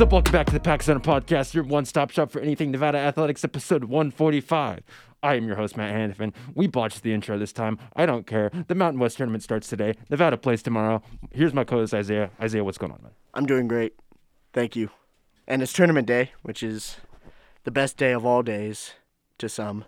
[0.00, 0.12] What's up?
[0.14, 3.44] Welcome back to the Pack Center Podcast, your one stop shop for anything Nevada Athletics,
[3.44, 4.82] episode 145.
[5.22, 6.32] I am your host, Matt Hanifin.
[6.54, 7.78] We botched the intro this time.
[7.94, 8.50] I don't care.
[8.68, 9.92] The Mountain West tournament starts today.
[10.08, 11.02] Nevada plays tomorrow.
[11.32, 12.30] Here's my co host, Isaiah.
[12.40, 13.12] Isaiah, what's going on, man?
[13.34, 13.92] I'm doing great.
[14.54, 14.88] Thank you.
[15.46, 16.96] And it's tournament day, which is
[17.64, 18.94] the best day of all days
[19.36, 19.84] to some,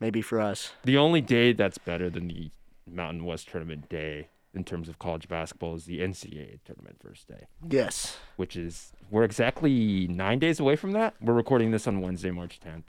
[0.00, 0.72] maybe for us.
[0.82, 2.50] The only day that's better than the
[2.90, 7.46] Mountain West tournament day in terms of college basketball is the NCAA tournament first day,
[7.68, 8.16] Yes.
[8.36, 11.14] which is, we're exactly nine days away from that.
[11.20, 12.84] We're recording this on Wednesday, March 10th.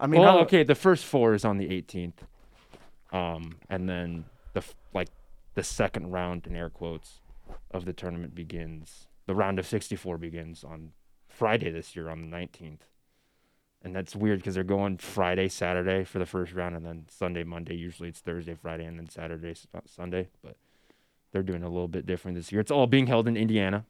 [0.00, 2.14] I mean, well, okay, the first four is on the 18th,
[3.12, 4.62] um, and then the
[4.94, 5.08] like
[5.54, 7.20] the second round in air quotes
[7.72, 9.08] of the tournament begins.
[9.26, 10.92] The round of 64 begins on
[11.28, 12.80] Friday this year on the 19th,
[13.82, 17.42] and that's weird because they're going Friday, Saturday for the first round, and then Sunday,
[17.42, 17.74] Monday.
[17.74, 19.54] Usually it's Thursday, Friday, and then Saturday,
[19.86, 20.56] Sunday, but
[21.32, 22.60] they're doing a little bit different this year.
[22.60, 23.84] It's all being held in Indiana,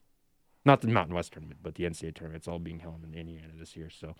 [0.64, 2.36] not the Mountain West tournament, but the NCAA tournament.
[2.42, 4.10] It's all being held in Indiana this year, so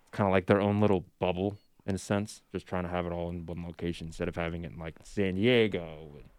[0.00, 3.06] it's kind of like their own little bubble in a sense, just trying to have
[3.06, 6.30] it all in one location instead of having it in like San Diego and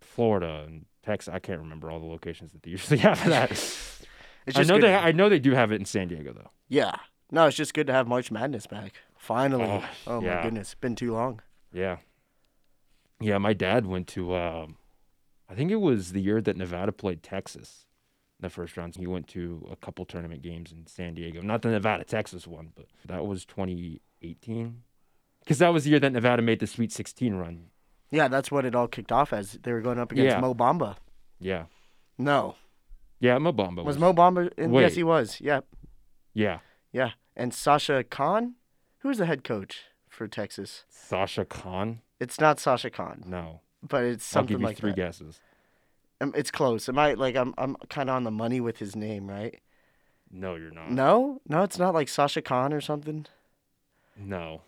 [0.00, 1.32] Florida and Texas.
[1.32, 3.50] I can't remember all the locations that they usually have that.
[4.56, 6.50] I know good- they I know they do have it in San Diego though.
[6.68, 6.94] Yeah.
[7.32, 8.94] No, it's just good to have March Madness back.
[9.16, 9.64] Finally.
[9.64, 10.36] Oh, Oh, yeah.
[10.36, 10.72] my goodness.
[10.72, 11.40] It's been too long.
[11.72, 11.98] Yeah.
[13.20, 14.76] Yeah, my dad went to um
[15.50, 17.86] I think it was the year that Nevada played Texas
[18.38, 18.94] in the first round.
[18.94, 21.40] He went to a couple tournament games in San Diego.
[21.42, 24.82] Not the Nevada Texas one, but that was 2018.
[25.46, 27.70] Cuz that was the year that Nevada made the Sweet 16 run.
[28.10, 29.52] Yeah, that's what it all kicked off as.
[29.62, 30.40] They were going up against Yeah.
[30.40, 30.96] Mo Bamba.
[31.40, 31.66] Yeah.
[32.18, 32.56] No.
[33.18, 34.52] Yeah, Mo Mobamba Was Mo Bamba?
[34.56, 34.70] In?
[34.70, 34.82] Wait.
[34.82, 35.40] Yes, he was.
[35.40, 35.60] Yeah.
[36.32, 36.60] Yeah.
[36.92, 37.12] Yeah.
[37.36, 38.54] And Sasha Khan?
[38.98, 40.84] Who was the head coach for Texas?
[40.88, 42.02] Sasha Khan?
[42.18, 43.62] It's not Sasha Khan, No.
[43.86, 44.96] But it's I'll something give you like three that.
[44.96, 45.40] guesses.
[46.20, 46.88] Um, it's close.
[46.88, 49.58] Am I like I'm I'm kind of on the money with his name, right?
[50.30, 50.90] No, you're not.
[50.90, 53.26] No, no, it's not like Sasha Khan or something.
[54.16, 54.62] No.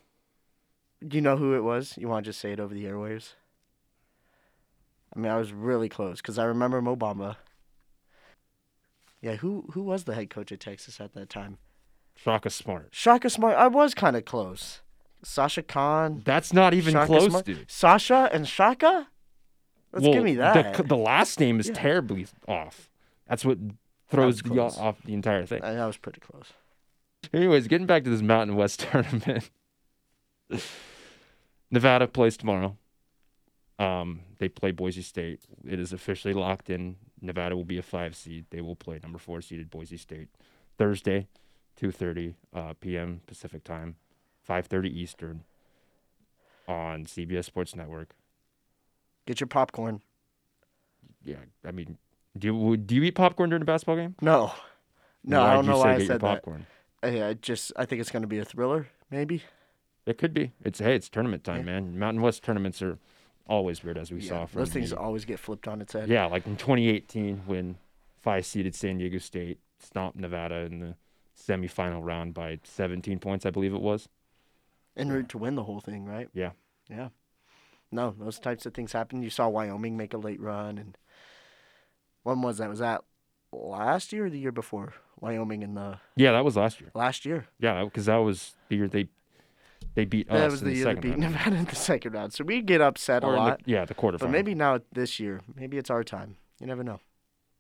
[1.07, 1.97] Do you know who it was?
[1.99, 3.35] You want to just say it over the airwaves?
[5.15, 7.37] I mean, I was really close because I remember Mo Bamba.
[9.21, 11.59] Yeah, who who was the head coach at Texas at that time?
[12.17, 12.89] Shaka Smart.
[12.93, 13.57] Shaka Smart.
[13.57, 14.81] I was kind of close.
[15.25, 16.23] Sasha Khan.
[16.25, 17.45] That's not even Shaka close, Smart?
[17.45, 17.71] dude.
[17.71, 19.09] Sasha and Shaka.
[19.93, 20.77] Let's Well, give me that.
[20.77, 21.75] c- The, last name is Yeah.
[21.75, 22.89] terribly off.
[23.29, 23.59] That's what
[24.09, 24.79] throws the, close.
[24.79, 25.63] off the entire thing.
[25.63, 26.53] I, I was pretty close.
[27.33, 29.51] Anyways, getting back to this Mountain West tournament.
[31.71, 32.77] Nevada plays tomorrow.
[33.79, 35.41] Um, they play Boise State.
[35.67, 36.97] It is officially locked in.
[37.21, 38.47] Nevada will be a five seed.
[38.51, 40.29] They will play number four seeded Boise State
[40.79, 41.29] Thursday,
[41.77, 43.23] two thirty uh, p.m.
[43.27, 43.97] Pacific time,
[44.43, 45.45] five thirty Eastern,
[46.69, 48.11] on CBS Sports Network.
[49.27, 50.03] Get your popcorn.
[51.25, 51.99] Yeah, I mean,
[52.37, 54.17] do you do you eat popcorn during a basketball game?
[54.21, 54.53] No,
[55.25, 56.21] no, Why'd I don't know why I said that.
[56.21, 56.67] popcorn?
[57.03, 59.43] Uh, I, I just I think it's gonna be a thriller, maybe.
[60.05, 60.53] It could be.
[60.65, 61.75] It's hey, it's tournament time, Yeah.
[61.81, 61.99] man.
[61.99, 62.99] Mountain West tournaments are
[63.47, 66.09] always weird, as we saw from those things the- always get flipped on its head.
[66.09, 67.77] Yeah, like in 2018 when
[68.21, 70.97] five seeded San Diego State stomped Nevada in the
[71.39, 74.09] semifinal round by 17 points, I believe it was.
[74.97, 76.29] En route to win the whole thing, right?
[76.35, 76.51] Yeah.
[76.91, 77.09] Yeah.
[77.91, 79.23] No, those types of things happen.
[79.23, 80.97] You saw Wyoming make a late run, and
[82.23, 82.69] when was that?
[82.71, 83.03] Was that
[83.53, 84.95] last year or the year before?
[85.21, 86.91] Wyoming in the Yeah, that was last year.
[86.95, 87.47] last year.
[87.61, 89.09] Yeah, because that was the year they
[89.95, 91.21] they beat us that was in the the, year they beat round.
[91.21, 92.33] Nevada in the second round.
[92.33, 93.61] So we get upset a Or the- lot.
[93.67, 94.21] yeah, the quarterfinal.
[94.21, 96.37] But maybe now this year, maybe it's our time.
[96.61, 97.01] You never know.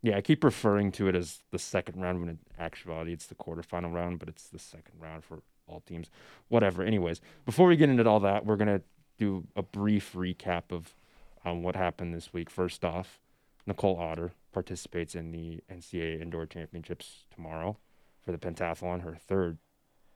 [0.02, 3.34] Yeah, I keep referring to it as the second round when in actuality it's the
[3.36, 5.42] quarterfinal round, but it's the second round for
[5.80, 6.10] teams.
[6.48, 6.82] Whatever.
[6.82, 8.82] Anyways, before we get into all that, we're gonna
[9.18, 10.94] do a brief recap of
[11.44, 12.50] um, what happened this week.
[12.50, 13.20] First off,
[13.66, 17.78] Nicole Otter participates in the NCAA Indoor Championships tomorrow
[18.20, 19.58] for the pentathlon, her third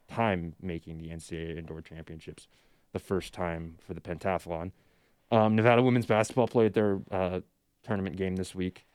[0.08, 2.46] time making the NCAA Indoor Championships,
[2.92, 4.72] the first time for the pentathlon.
[5.30, 7.41] Um, Nevada women's basketball played their uh,
[7.82, 8.86] tournament game this week.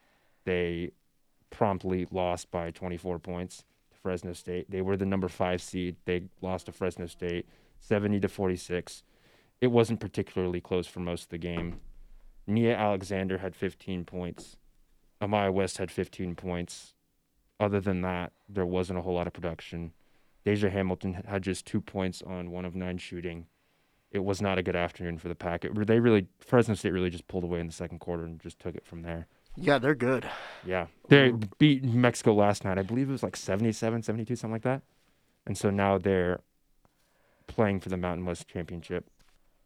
[0.46, 0.92] They
[1.50, 3.66] promptly lost by 24 points
[4.02, 4.70] Fresno State.
[4.70, 5.96] They were the number five seed.
[6.06, 7.48] They lost to Fresno State
[7.80, 9.04] 70 to 46.
[9.60, 11.80] It wasn't particularly close for most of the game.
[12.48, 14.58] Nia Alexander had 15 points.
[15.22, 16.96] Amaya West had 15 points.
[17.60, 19.94] Other than that, there wasn't a whole lot of production.
[20.44, 23.46] Deja Hamilton had just two points on one of nine shooting.
[24.12, 25.64] It was not a good afternoon for the pack.
[25.64, 28.60] It, they really Fresno State really just pulled away in the second quarter and just
[28.60, 29.28] took it from there.
[29.56, 30.30] Yeah, they're good.
[30.66, 30.88] Yeah.
[31.10, 32.78] They beat Mexico last night.
[32.78, 34.82] I believe it was like 77, 72, something like that.
[35.46, 36.40] And so now they're
[37.48, 39.10] playing for the Mountain West Championship,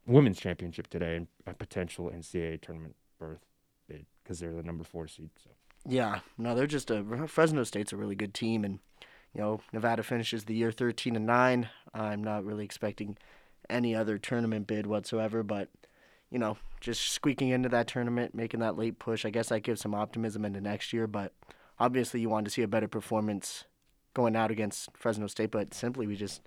[0.08, 3.46] Women's Championship today, and a potential NCAA tournament berth
[3.88, 5.30] bid because they're the number four seed.
[5.44, 5.52] So
[5.88, 8.80] Yeah, no, they're just a Fresno State's a really good team, and
[9.34, 11.70] you know Nevada finishes the year thirteen and nine.
[11.94, 13.18] I'm not really expecting
[13.70, 15.70] any other tournament bid whatsoever, but
[16.36, 19.80] you know, just squeaking into that tournament, making that late push, I guess that gives
[19.80, 21.08] some optimism into next year.
[21.08, 21.32] But
[21.80, 23.64] obviously, you want to see a better performance
[24.14, 26.42] going out against Fresno State, but simply we just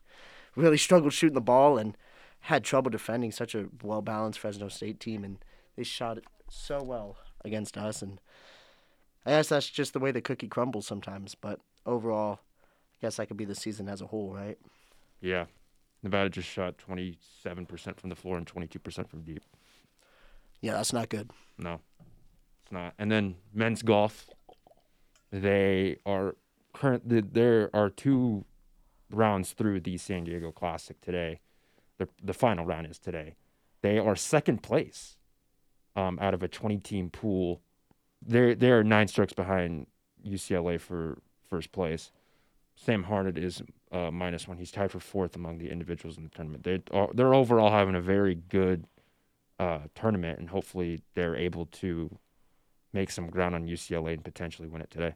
[0.55, 1.97] really struggled shooting the ball and
[2.41, 5.39] had trouble defending such a well balanced Fresno State team, and
[5.75, 8.21] they shot it so well against us and
[9.25, 11.35] I guess that's just the way the cookie crumbles sometimes.
[11.35, 14.59] But overall, I guess that could be the season as a whole, right?
[15.23, 15.47] Yeah.
[16.03, 17.17] Nevada just shot 27%
[17.99, 19.43] from the floor and 22% from deep.
[20.61, 21.31] Yeah, that's not good.
[21.57, 21.81] No,
[22.63, 22.95] it's not.
[22.99, 24.29] And then men's golf,
[25.31, 26.37] they are
[26.73, 27.03] current.
[27.35, 28.45] There are two
[29.11, 31.41] rounds through the San Diego Classic today.
[31.99, 33.37] The the final round is today.
[33.81, 35.17] They are second place,
[35.95, 37.63] um, out of a 20 team pool
[38.25, 39.87] they're they're nine strokes behind
[40.27, 41.19] UCLA for
[41.49, 42.11] first place.
[42.75, 44.59] Sam Harnett is uh, minus one.
[44.59, 46.65] He's tied for fourth among the individuals in the tournament.
[46.65, 48.87] They are, they're overall having a very good
[49.59, 52.19] uh, tournament, and hopefully they're able to
[52.93, 55.15] make some ground on UCLA and potentially win it today.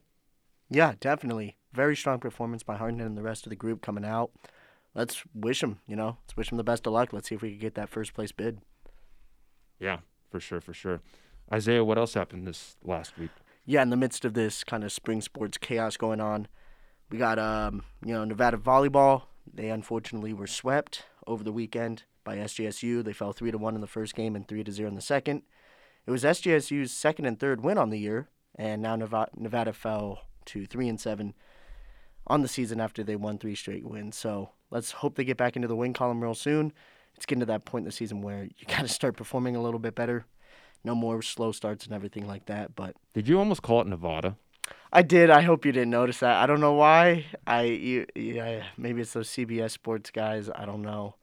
[0.71, 1.57] Yeah, definitely.
[1.73, 4.31] Very strong performance by Harnett and the rest of the group coming out.
[4.95, 7.13] Let's wish them, you know, let's wish them the best of luck.
[7.13, 8.61] Let's see if we can get that first place bid.
[9.79, 9.99] Yeah,
[10.31, 11.01] for sure, for sure.
[11.53, 13.31] Isaiah, what else happened this last week?
[13.65, 16.49] Yeah, in the midst of this kind of spring sports chaos going on,
[17.11, 19.25] we got um, you know Nevada volleyball.
[19.53, 23.05] They unfortunately were swept over the weekend by SDSU.
[23.05, 25.03] They fell three to one in the first game and three to zero in the
[25.03, 25.43] second.
[26.07, 30.23] It was SDSU's second and third win on the year, and now Nevada, Nevada fell
[30.47, 31.35] to three and seven
[32.27, 34.17] on the season after they won three straight wins.
[34.17, 36.73] So let's hope they get back into the win column real soon.
[37.15, 39.63] It's getting to that point in the season where you got to start performing a
[39.63, 40.27] little bit better
[40.85, 42.75] no more slow starts and everything like that.
[42.75, 44.37] But did you almost call it Nevada?
[44.93, 45.31] I did.
[45.31, 46.37] I hope you didn't notice that.
[46.37, 47.27] I don't know why.
[47.47, 50.51] I you, yeah, maybe it's those CBS Sports guys.
[50.55, 51.17] I don't know.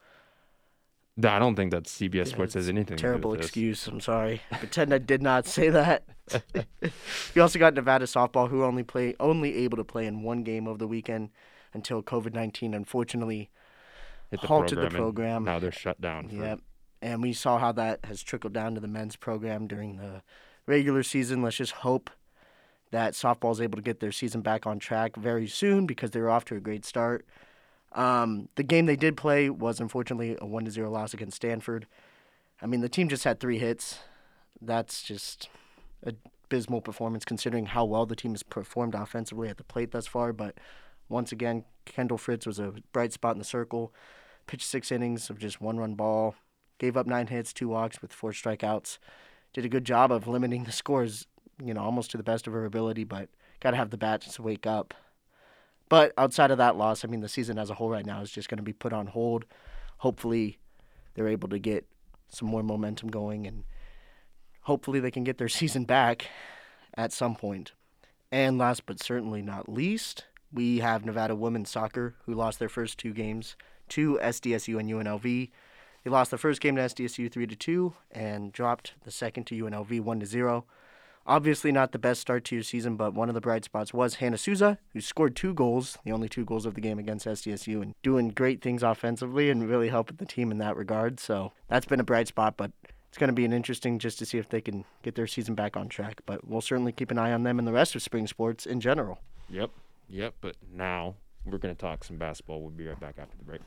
[1.26, 2.98] I don't think that CBS yeah, Sports has anything.
[2.98, 3.88] Terrible excuse.
[3.88, 4.42] I'm sorry.
[4.52, 6.04] Pretend I did not say that.
[7.36, 10.68] we also got Nevada softball, who only play only able to play in one game
[10.68, 11.30] over the weekend
[11.74, 13.50] until COVID nineteen unfortunately
[14.30, 15.44] the halted program the program.
[15.44, 16.30] Now they're shut down.
[16.32, 16.62] Yep
[17.02, 20.22] and we saw how that has trickled down to the men's program during the
[20.66, 21.42] regular season.
[21.42, 22.10] Let's just hope
[22.92, 26.20] that softball is able to get their season back on track very soon because they
[26.20, 27.26] were off to a great start.
[27.94, 31.88] Um, the game they did play was unfortunately a one to zero loss against Stanford.
[32.62, 34.00] I mean, the team just had three hits.
[34.62, 35.50] That's just
[36.04, 36.14] a
[36.50, 40.34] abysmal performance considering how well the team has performed offensively at the plate thus far.
[40.34, 40.58] But
[41.08, 43.94] once again, Kendall Fritz was a bright spot in the circle.
[44.48, 46.36] Pitched six innings of just one run ball,
[46.80, 48.98] gave up nine hits, two walks with four strikeouts.
[49.54, 51.28] Did a good job of limiting the scores,
[51.64, 54.40] you know, almost to the best of her ability, but got to have the bats
[54.40, 54.96] wake up.
[55.90, 58.32] But outside of that loss, I mean, the season as a whole right now is
[58.32, 59.46] just going to be put on hold.
[59.98, 60.60] Hopefully,
[61.16, 61.86] they're able to get
[62.30, 63.64] some more momentum going and
[64.62, 66.28] hopefully they can get their season back
[66.96, 67.74] at some point.
[68.32, 72.98] And last but certainly not least, we have Nevada women's soccer who lost their first
[73.00, 73.56] two games
[73.90, 75.50] to SDSU and UNLV.
[76.04, 79.64] They lost the first game to SDSU 3 to 2 and dropped the second to
[79.64, 80.66] UNLV 1 to 0.
[81.26, 84.16] Obviously, not the best start to your season, but one of the bright spots was
[84.16, 87.82] Hannah Souza, who scored two goals, the only two goals of the game against SDSU,
[87.82, 91.20] and doing great things offensively and really helping the team in that regard.
[91.20, 92.72] So that's been a bright spot, but
[93.10, 95.56] it's going to be an interesting just to see if they can get their season
[95.56, 96.22] back on track.
[96.26, 98.80] But we'll certainly keep an eye on them and the rest of spring sports in
[98.80, 99.20] general.
[99.50, 99.72] Yep,
[100.08, 100.36] yep.
[100.42, 102.62] But now we're going to talk some basketball.
[102.62, 103.62] We'll be right back after the break.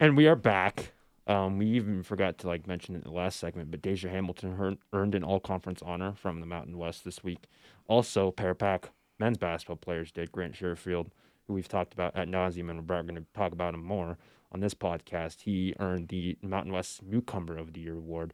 [0.00, 0.92] And we are back.
[1.28, 4.78] Um, we even forgot to like mention it in the last segment, but Deja Hamilton
[4.94, 7.44] earned an All Conference honor from the Mountain West this week.
[7.86, 8.84] Also, Parapack
[9.18, 10.32] men's basketball players did.
[10.32, 11.08] Grant Sherfield,
[11.46, 14.16] who we've talked about at nauseum, and we're going to talk about him more
[14.50, 15.42] on this podcast.
[15.42, 18.32] He earned the Mountain West Newcomer of the Year award,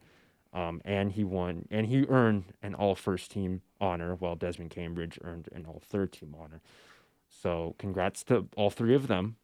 [0.53, 5.19] um, and he won and he earned an All First Team honor, while Desmond Cambridge
[5.21, 6.61] earned an All Third Team honor.
[7.27, 9.35] So, congrats to all three of them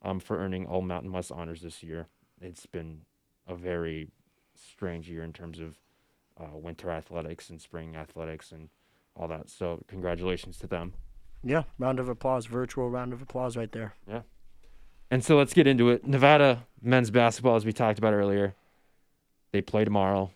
[0.00, 2.06] um, for earning all Mountain West honors this year
[2.40, 3.02] it's been
[3.46, 4.08] a very
[4.54, 5.78] strange year in terms of
[6.38, 8.68] uh, winter athletics and spring athletics and
[9.16, 9.50] all that.
[9.50, 10.94] So congratulations to them.
[11.42, 13.94] Yeah, round of applause, virtual round of applause right there.
[14.06, 14.22] Yeah.
[15.10, 16.06] And so let's get into it.
[16.06, 18.54] Nevada men's basketball, as we talked about earlier,
[19.52, 20.30] they play tomorrow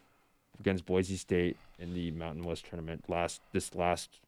[0.59, 3.05] against Boise State in the Mountain West tournament.
[3.09, 4.21] Last this last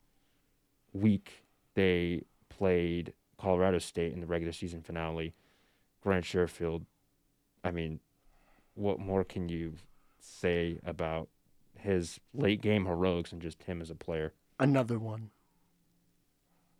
[0.92, 5.34] week, they played Colorado State in the regular season finale.
[6.02, 6.84] Grant Sherfield
[7.66, 7.98] I mean,
[8.74, 9.74] what more can you
[10.20, 11.28] say about
[11.78, 14.32] his late game heroics and just him as a player?
[14.60, 15.30] Another one.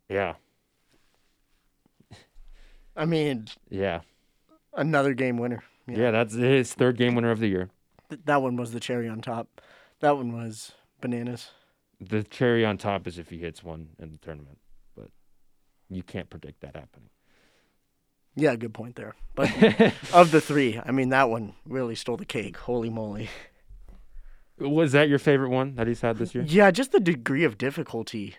[0.09, 0.35] Yeah,
[2.97, 4.00] I mean, yeah,
[4.73, 5.64] another game winner.
[5.88, 5.99] yeah.
[5.99, 6.11] Yeah.
[6.12, 7.69] that's his third game winner of the year.
[8.09, 9.61] Th- that one was the cherry on top.
[10.00, 11.50] That one was bananas.
[12.00, 14.59] The cherry on top is if he hits one in the tournament,
[14.97, 15.09] but
[15.90, 17.11] you can't predict that happening.
[18.37, 19.14] Yeah, good point there.
[19.35, 19.50] But
[20.12, 22.57] of the three, I mean, that one really stole the cake.
[22.59, 23.28] Holy moly.
[24.59, 26.45] Was that your favorite one that he's had this year?
[26.47, 28.37] Yeah, just the degree of difficulty.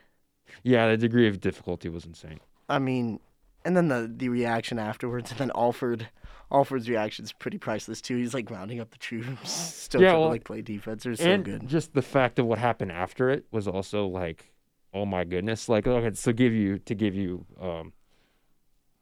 [0.64, 2.40] Yeah, the degree of difficulty was insane.
[2.70, 3.20] I mean,
[3.64, 6.08] and then the the reaction afterwards, and then Alford.
[6.50, 8.16] Alford's reaction is pretty priceless too.
[8.16, 11.04] He's like rounding up the troops, still Yeah, trying well, to like play defense.
[11.04, 11.68] They're so good.
[11.68, 14.54] just the fact of what happened after it was also like,
[14.94, 15.68] oh my goodness!
[15.68, 17.92] Like, okay, so give you to give you um,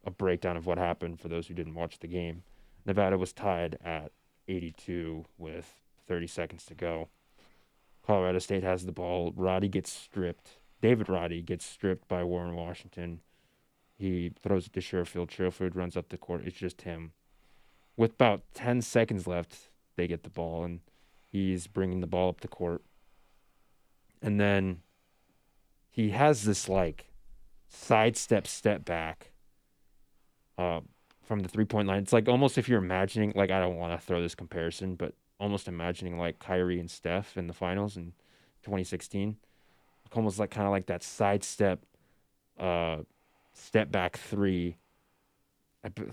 [0.05, 2.43] a breakdown of what happened for those who didn't watch the game.
[2.85, 4.11] Nevada was tied at
[4.47, 5.73] 82 with
[6.07, 7.09] 30 seconds to go.
[8.05, 9.33] Colorado State has the ball.
[9.35, 10.59] Roddy gets stripped.
[10.81, 13.21] David Roddy gets stripped by Warren Washington.
[13.97, 15.29] He throws it to Sherfield.
[15.31, 16.43] Sherfield runs up the court.
[16.45, 17.13] It's just him.
[17.97, 20.81] With about 10 seconds left, they get the ball, and
[21.31, 22.83] he's bringing the ball up the court.
[24.21, 24.81] And then
[25.89, 27.07] he has this like
[27.67, 29.31] sidestep step back
[30.57, 30.81] uh,
[31.23, 32.01] from the three point line.
[32.01, 35.13] It's like almost if you're imagining, like, I don't want to throw this comparison, but
[35.39, 38.13] almost imagining like Kyrie and Steph in the finals in
[38.63, 39.37] 2016.
[40.13, 41.83] Almost like kind of like that sidestep,
[42.57, 42.99] uh,
[43.51, 44.77] step back three.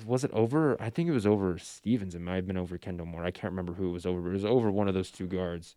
[0.04, 0.80] Was it over?
[0.82, 2.14] I think it was over Stevens.
[2.16, 3.24] It might have been over Kendle Moore.
[3.24, 5.28] I can't remember who it was over, but it was over one of those two
[5.28, 5.76] guards.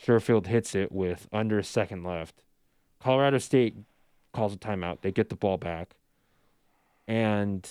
[0.00, 2.42] Sherfield hits it with under a second left.
[3.00, 3.76] Colorado State
[4.32, 5.00] calls a timeout.
[5.00, 5.96] They get the ball back.
[7.06, 7.68] And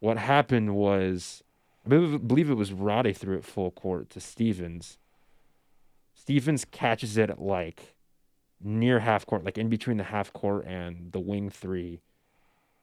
[0.00, 1.42] what happened was,
[1.84, 4.98] I believe, it was Roddy threw it full court to Stevens.
[6.14, 7.94] Stevens catches it at like
[8.62, 12.00] near half court, like in between the half court and the wing three.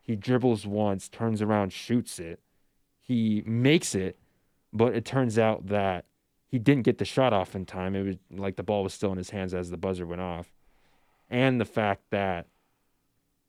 [0.01, 2.39] He dribbles once, turns around, shoots it.
[3.01, 4.17] He makes it,
[4.71, 6.05] but it turns out that
[6.47, 7.95] he didn't get the shot off in time.
[7.95, 10.53] It was like the ball was still in his hands as the buzzer went off.
[11.29, 12.47] And the fact that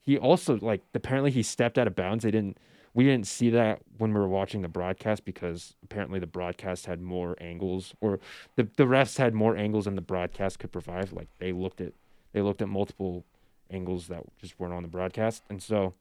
[0.07, 2.23] he also like apparently he stepped out of bounds.
[2.23, 2.59] They didn't
[2.95, 7.01] we didn't see that when we were watching the broadcast because apparently the broadcast had
[7.01, 8.21] more angles or
[8.55, 11.13] the the refs had more angles than the broadcast could provide.
[11.13, 11.93] Like they looked at
[12.33, 13.25] they looked at multiple
[13.69, 15.43] angles that just weren't on the broadcast.
[15.51, 15.95] And so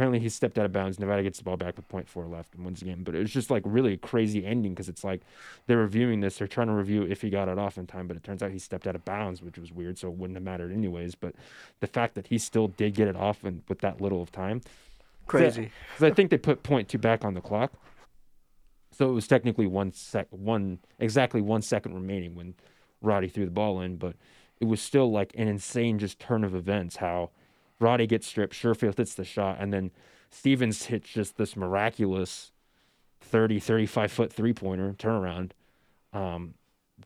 [0.00, 0.98] apparently he stepped out of bounds.
[0.98, 3.04] Nevada gets the ball back with 0.4 left and wins the game.
[3.04, 5.20] But it was just like really a crazy ending because it's like
[5.66, 6.38] they're reviewing this.
[6.38, 8.50] They're trying to review if he got it off in time, but it turns out
[8.50, 9.98] he stepped out of bounds, which was weird.
[9.98, 11.16] So it wouldn't have mattered anyways.
[11.16, 11.34] But
[11.80, 14.62] the fact that he still did get it off and with that little of time,
[15.26, 15.70] Crazy.
[15.92, 17.74] because I think they put point two back on the clock.
[18.92, 22.54] So it was technically one sec, one exactly one second remaining when
[23.02, 24.16] Roddy threw the ball in, but
[24.60, 26.96] it was still like an insane just turn of events.
[26.96, 27.32] How
[27.80, 29.90] Roddy gets stripped, Sherfield hits the shot, and then
[30.30, 32.52] Stevens hits just this miraculous
[33.20, 35.52] 30, 35 foot three pointer turnaround,
[36.12, 36.54] um,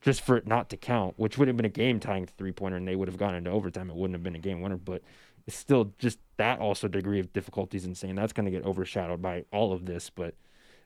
[0.00, 2.76] just for it not to count, which would have been a game tying three pointer,
[2.76, 3.90] and they would have gone into overtime.
[3.90, 5.02] It wouldn't have been a game winner, but
[5.46, 8.14] it's still just that also degree of difficulty is insane.
[8.16, 10.34] That's going to get overshadowed by all of this, but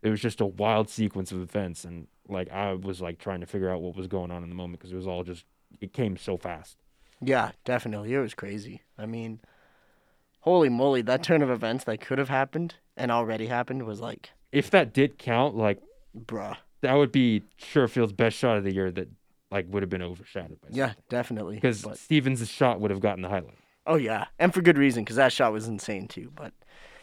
[0.03, 3.47] it was just a wild sequence of events, and like I was like trying to
[3.47, 5.45] figure out what was going on in the moment because it was all just
[5.81, 6.77] it came so fast.
[7.21, 8.15] Yeah, definitely.
[8.15, 8.83] It was crazy.
[8.97, 9.41] I mean,
[10.49, 14.31] holy moly, that turn of events that could have happened and already happened was like,
[14.53, 15.81] If that did count, like
[16.17, 16.57] bruh.
[16.81, 19.09] that would be Sherfield's best shot of the year that
[19.51, 21.57] like would have been overshadowed by Yeah, definitely.
[21.57, 23.59] because But- Stevens' shot would have gotten the highlight.
[23.87, 26.31] Oh yeah, and for good reason because that shot was insane too.
[26.35, 26.53] But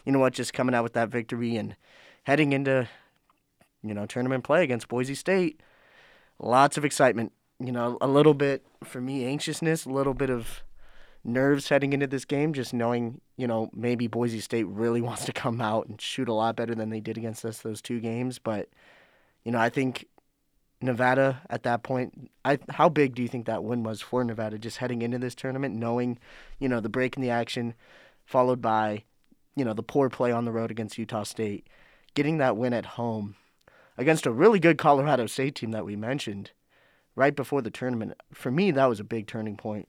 [0.04, 0.32] you know what?
[0.34, 1.74] Just coming out with that victory and
[2.24, 2.88] heading into
[3.82, 5.60] you know tournament play against Boise State,
[6.38, 7.32] lots of excitement.
[7.58, 10.62] You know, a little bit for me anxiousness, a little bit of
[11.26, 15.32] nerves heading into this game, just knowing you know maybe Boise State really wants to
[15.32, 18.38] come out and shoot a lot better than they did against us those two games.
[18.38, 18.68] But
[19.44, 20.06] you know, I think
[20.80, 22.30] Nevada at that point.
[22.44, 25.34] I how big do you think that win was for Nevada just heading into this
[25.34, 26.18] tournament, knowing,
[26.58, 27.74] you know, the break in the action,
[28.24, 29.04] followed by,
[29.54, 31.66] you know, the poor play on the road against Utah State,
[32.14, 33.36] getting that win at home
[33.98, 36.50] against a really good Colorado State team that we mentioned
[37.14, 38.14] right before the tournament.
[38.32, 39.88] For me, that was a big turning point.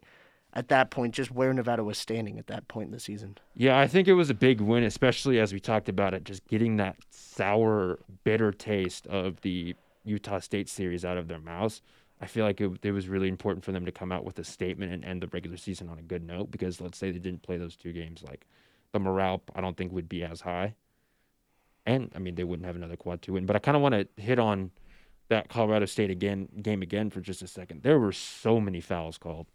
[0.58, 3.38] At that point, just where Nevada was standing at that point in the season.
[3.54, 6.48] Yeah, I think it was a big win, especially as we talked about it, just
[6.48, 11.84] getting that sour, bitter taste of the Utah State series out of their mouths.
[12.20, 14.44] I feel like it, it was really important for them to come out with a
[14.44, 17.44] statement and end the regular season on a good note because let's say they didn't
[17.44, 18.48] play those two games, like
[18.94, 20.74] the morale I don't think would be as high.
[21.86, 23.46] And I mean they wouldn't have another quad two win.
[23.46, 24.72] But I kind of want to hit on
[25.30, 27.84] that Colorado State again game again for just a second.
[27.84, 29.46] There were so many fouls called.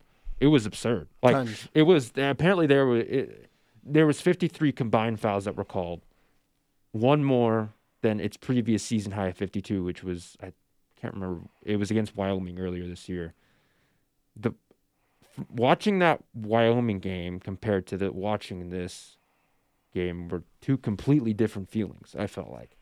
[0.43, 1.07] It was absurd.
[1.23, 1.69] Like Tons.
[1.73, 3.49] it was apparently there were it,
[3.85, 6.01] there was 53 combined fouls that were called.
[6.91, 10.53] One more than its previous season high of 52, which was I
[11.01, 11.43] can't remember.
[11.63, 13.35] It was against Wyoming earlier this year.
[14.35, 14.51] The
[15.49, 19.17] watching that Wyoming game compared to the watching this
[19.95, 22.17] game were two completely different feelings.
[22.19, 22.77] I felt like,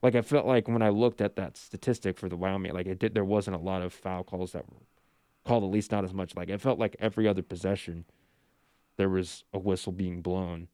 [0.00, 3.00] like I felt like when I looked at that statistic for the Wyoming, like it
[3.00, 4.76] did, there wasn't a lot of foul calls that were
[5.44, 6.36] called, at least not as much.
[6.36, 8.04] Like it felt like every other possession,
[8.96, 10.68] there was a whistle being blown.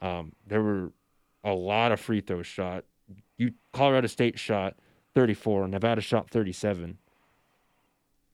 [0.00, 0.92] Um, there were
[1.42, 2.84] a lot of free throws shot.
[3.36, 4.76] You Colorado State shot
[5.14, 6.98] 34, Nevada shot 37.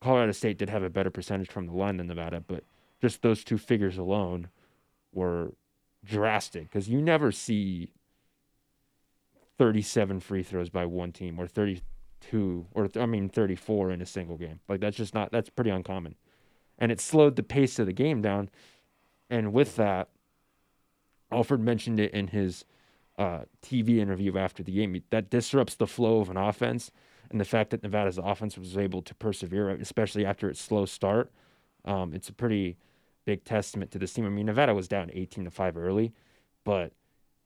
[0.01, 2.65] Colorado State did have a better percentage from the line than Nevada, but
[3.01, 4.49] just those two figures alone
[5.13, 5.53] were
[6.05, 7.93] drastic because you never see
[9.59, 11.47] 37 free throws by one team or
[12.21, 14.61] 32 or I mean 34 in a single game.
[14.69, 16.17] Like that's just not that's pretty uncommon.
[16.79, 18.51] And it slowed the pace of the game down.
[19.29, 20.09] And with that,
[21.31, 22.65] Alford mentioned it in his
[23.19, 25.01] uh, TV interview after the game.
[25.11, 26.91] That disrupts the flow of an offense,
[27.31, 31.31] and the fact that Nevada's offense was able to persevere, especially after its slow start,
[31.85, 32.77] um, it's a pretty
[33.25, 34.27] big testament to this team.
[34.27, 36.13] I mean, Nevada was down 18 to five early,
[36.65, 36.93] but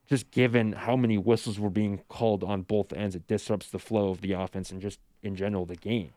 [0.06, 4.10] just given how many whistles were being called on both ends, it disrupts the flow
[4.10, 6.10] of the offense and just in general the game.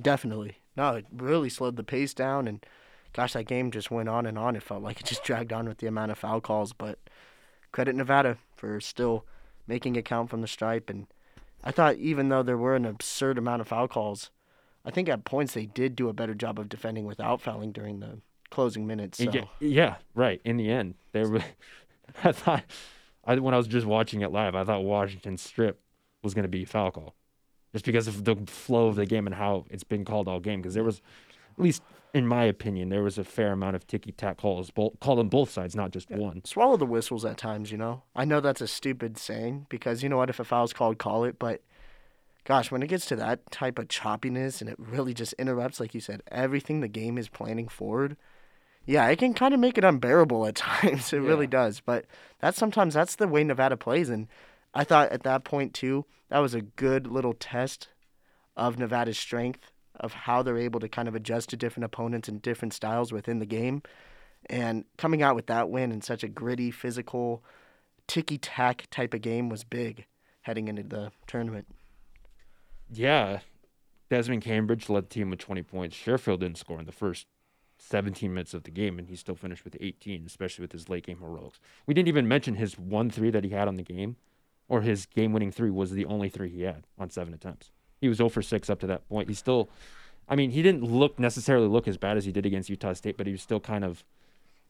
[0.00, 0.58] Definitely.
[0.76, 2.64] No, it really slowed the pace down, and
[3.12, 4.56] gosh, that game just went on and on.
[4.56, 6.98] It felt like it just dragged on with the amount of foul calls, but
[7.72, 9.24] credit Nevada for still
[9.66, 10.90] making it count from the stripe.
[10.90, 11.06] And
[11.62, 14.30] I thought even though there were an absurd amount of foul calls,
[14.84, 18.00] I think at points they did do a better job of defending without fouling during
[18.00, 18.18] the
[18.50, 19.18] closing minutes.
[19.18, 19.30] So.
[19.30, 20.40] Yeah, yeah, right.
[20.44, 21.42] In the end, there were.
[22.24, 22.64] I thought,
[23.26, 25.80] I when I was just watching it live, I thought Washington strip
[26.22, 27.14] was going to be foul call,
[27.72, 30.60] just because of the flow of the game and how it's been called all game.
[30.60, 31.00] Because there was,
[31.56, 31.82] at least
[32.14, 35.28] in my opinion, there was a fair amount of ticky tack calls, both, called on
[35.28, 36.42] both sides, not just one.
[36.44, 38.04] Swallow the whistles at times, you know.
[38.14, 40.30] I know that's a stupid saying because you know what?
[40.30, 41.40] If a foul's called, call it.
[41.40, 41.62] But
[42.44, 45.92] gosh, when it gets to that type of choppiness and it really just interrupts, like
[45.92, 48.16] you said, everything the game is planning forward.
[48.86, 51.12] Yeah, it can kind of make it unbearable at times.
[51.12, 51.80] It really does.
[51.80, 52.06] But
[52.40, 54.28] that's sometimes that's the way Nevada plays, and
[54.74, 57.88] I thought at that point too, that was a good little test
[58.56, 62.42] of Nevada's strength of how they're able to kind of adjust to different opponents and
[62.42, 63.82] different styles within the game.
[64.46, 67.42] And coming out with that win in such a gritty, physical,
[68.06, 70.06] ticky tack type of game was big
[70.42, 71.66] heading into the tournament.
[72.90, 73.40] Yeah,
[74.10, 75.96] Desmond Cambridge led the team with 20 points.
[75.96, 77.26] Sherfield didn't score in the first
[77.88, 81.06] 17 minutes of the game, and he still finished with 18, especially with his late
[81.06, 81.60] game heroics.
[81.86, 84.16] We didn't even mention his one three that he had on the game,
[84.68, 87.70] or his game winning three was the only three he had on seven attempts.
[88.00, 89.28] He was 0 for 6 up to that point.
[89.28, 89.70] He still,
[90.28, 93.16] I mean, he didn't look necessarily look as bad as he did against Utah State,
[93.16, 94.04] but he was still kind of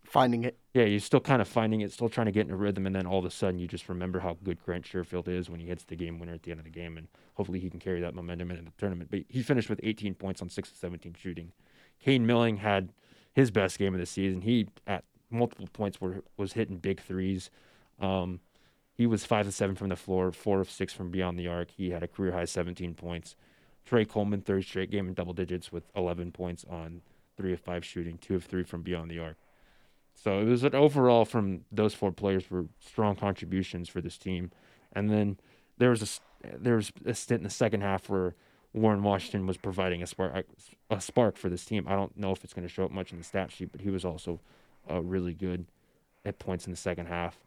[0.04, 0.58] Finding it.
[0.74, 2.94] yeah, you're still kind of finding it, still trying to get in a rhythm, and
[2.94, 5.66] then all of a sudden you just remember how good Grant Sherfield is when he
[5.66, 8.00] hits the game winner at the end of the game, and hopefully he can carry
[8.00, 9.10] that momentum into the tournament.
[9.10, 11.52] But he finished with 18 points on 6 of 17 shooting.
[12.00, 12.90] Kane Milling had
[13.34, 14.40] his best game of the season.
[14.42, 17.50] He at multiple points were was hitting big threes.
[18.00, 18.40] Um,
[18.94, 21.70] he was five of seven from the floor, four of six from beyond the arc.
[21.72, 23.34] He had a career high 17 points.
[23.84, 27.02] Tre Coleman, third straight game in double digits with 11 points on
[27.36, 29.36] three of five shooting, two of three from beyond the arc.
[30.14, 34.52] So it was an overall from those four players were strong contributions for this team.
[34.92, 35.38] And then
[35.76, 38.34] there was a there was a stint in the second half where
[38.74, 40.46] Warren Washington was providing a spark
[40.90, 41.86] a spark for this team.
[41.88, 43.80] I don't know if it's going to show up much in the stat sheet, but
[43.80, 44.40] he was also
[44.90, 45.66] uh, really good
[46.24, 47.38] at points in the second half.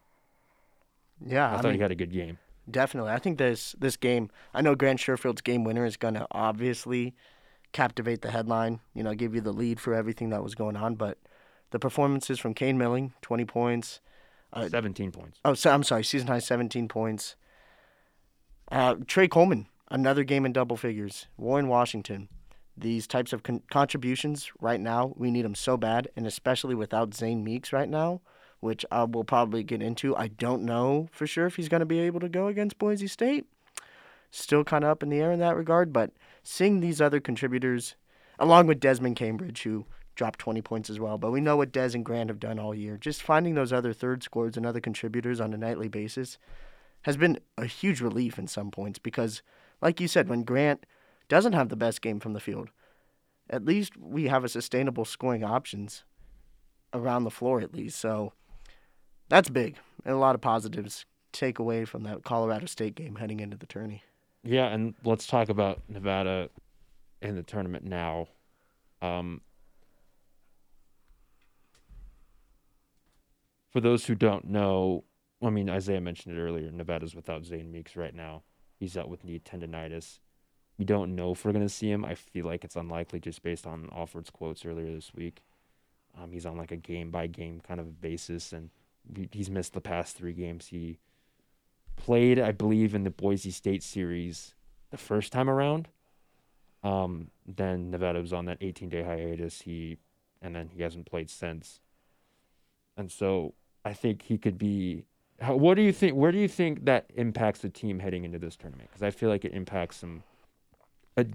[1.24, 2.38] Yeah, I, I, thought mean, he had a good game.
[2.70, 3.12] definitely.
[3.12, 4.30] I think this this game.
[4.54, 7.14] I know Grant Sherfield's game winner is going to obviously
[7.72, 8.80] captivate the headline.
[8.94, 10.94] You know, give you the lead for everything that was going on.
[10.94, 11.18] But
[11.70, 14.00] the performances from Kane Milling, twenty points.
[14.50, 15.38] Uh, 17 points.
[15.44, 17.36] Oh, so, I'm sorry, season high 17 points.
[18.72, 21.26] Uh, Tre Coleman, another game in double figures.
[21.36, 22.28] Warren Washington.
[22.76, 27.14] These types of con- contributions right now, we need them so bad, and especially without
[27.14, 28.20] Zane Meeks right now,
[28.60, 30.14] which I will probably get into.
[30.16, 33.08] I don't know for sure if he's going to be able to go against Boise
[33.08, 33.46] State.
[34.30, 37.96] Still kind of up in the air in that regard, but seeing these other contributors,
[38.38, 41.16] along with Desmond Cambridge, who dropped 20 points as well.
[41.16, 42.98] But we know what Des and Grant have done all year.
[42.98, 46.38] Just finding those other third scores and other contributors on a nightly basis
[47.02, 49.42] has been a huge relief in some points because,
[49.80, 50.84] like you said, when Grant
[51.28, 52.70] doesn't have the best game from the field,
[53.50, 56.04] at least we have a sustainable scoring options
[56.92, 57.98] around the floor at least.
[57.98, 58.32] So
[59.28, 63.40] that's big and a lot of positives take away from that Colorado State game heading
[63.40, 64.02] into the tourney.
[64.42, 66.48] Yeah, and let's talk about Nevada
[67.20, 68.28] in the tournament now.
[69.02, 69.42] Um,
[73.70, 75.04] for those who don't know,
[75.42, 76.70] I mean Isaiah mentioned it earlier.
[76.70, 78.42] Nevada's without Zane Meeks right now.
[78.78, 80.18] He's out with knee tendonitis.
[80.78, 82.04] We don't know if we're gonna see him.
[82.04, 85.42] I feel like it's unlikely just based on Alford's quotes earlier this week.
[86.16, 88.70] Um, he's on like a game by game kind of basis, and
[89.32, 90.68] he's missed the past three games.
[90.68, 90.98] He
[91.96, 94.54] played, I believe, in the Boise State series
[94.90, 95.88] the first time around.
[96.82, 99.62] Um, then Nevada was on that 18 day hiatus.
[99.62, 99.98] He
[100.40, 101.80] and then he hasn't played since.
[102.96, 105.04] And so I think he could be.
[105.40, 106.14] How, what do you think?
[106.16, 108.90] Where do you think that impacts the team heading into this tournament?
[108.90, 110.24] Because I feel like it impacts them
[111.16, 111.26] a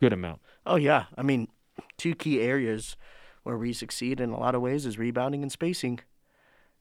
[0.00, 0.40] good amount.
[0.66, 1.48] Oh yeah, I mean,
[1.96, 2.96] two key areas
[3.44, 6.00] where we succeed in a lot of ways is rebounding and spacing,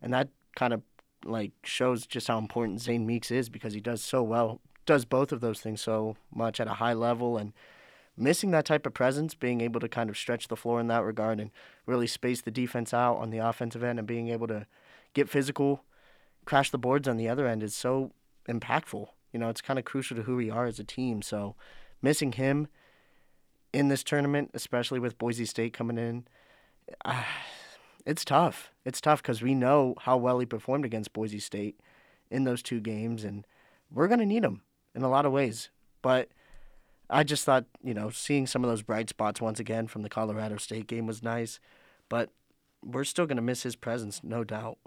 [0.01, 0.81] and that kind of
[1.23, 5.31] like shows just how important Zane Meeks is because he does so well, does both
[5.31, 7.53] of those things so much at a high level and
[8.17, 11.03] missing that type of presence, being able to kind of stretch the floor in that
[11.03, 11.51] regard and
[11.85, 14.65] really space the defense out on the offensive end and being able to
[15.13, 15.83] get physical,
[16.45, 18.11] crash the boards on the other end is so
[18.47, 19.07] impactful.
[19.31, 21.21] You know, it's kind of crucial to who we are as a team.
[21.21, 21.55] So
[22.01, 22.67] missing him
[23.73, 26.25] in this tournament, especially with Boise State coming in,
[27.05, 27.23] uh,
[28.05, 28.71] it's tough.
[28.85, 31.79] It's tough because we know how well he performed against Boise State
[32.29, 33.45] in those two games, and
[33.91, 34.61] we're going to need him
[34.95, 35.69] in a lot of ways.
[36.01, 36.29] But
[37.09, 40.09] I just thought, you know, seeing some of those bright spots once again from the
[40.09, 41.59] Colorado State game was nice,
[42.09, 42.29] but
[42.83, 44.77] we're still going to miss his presence, no doubt.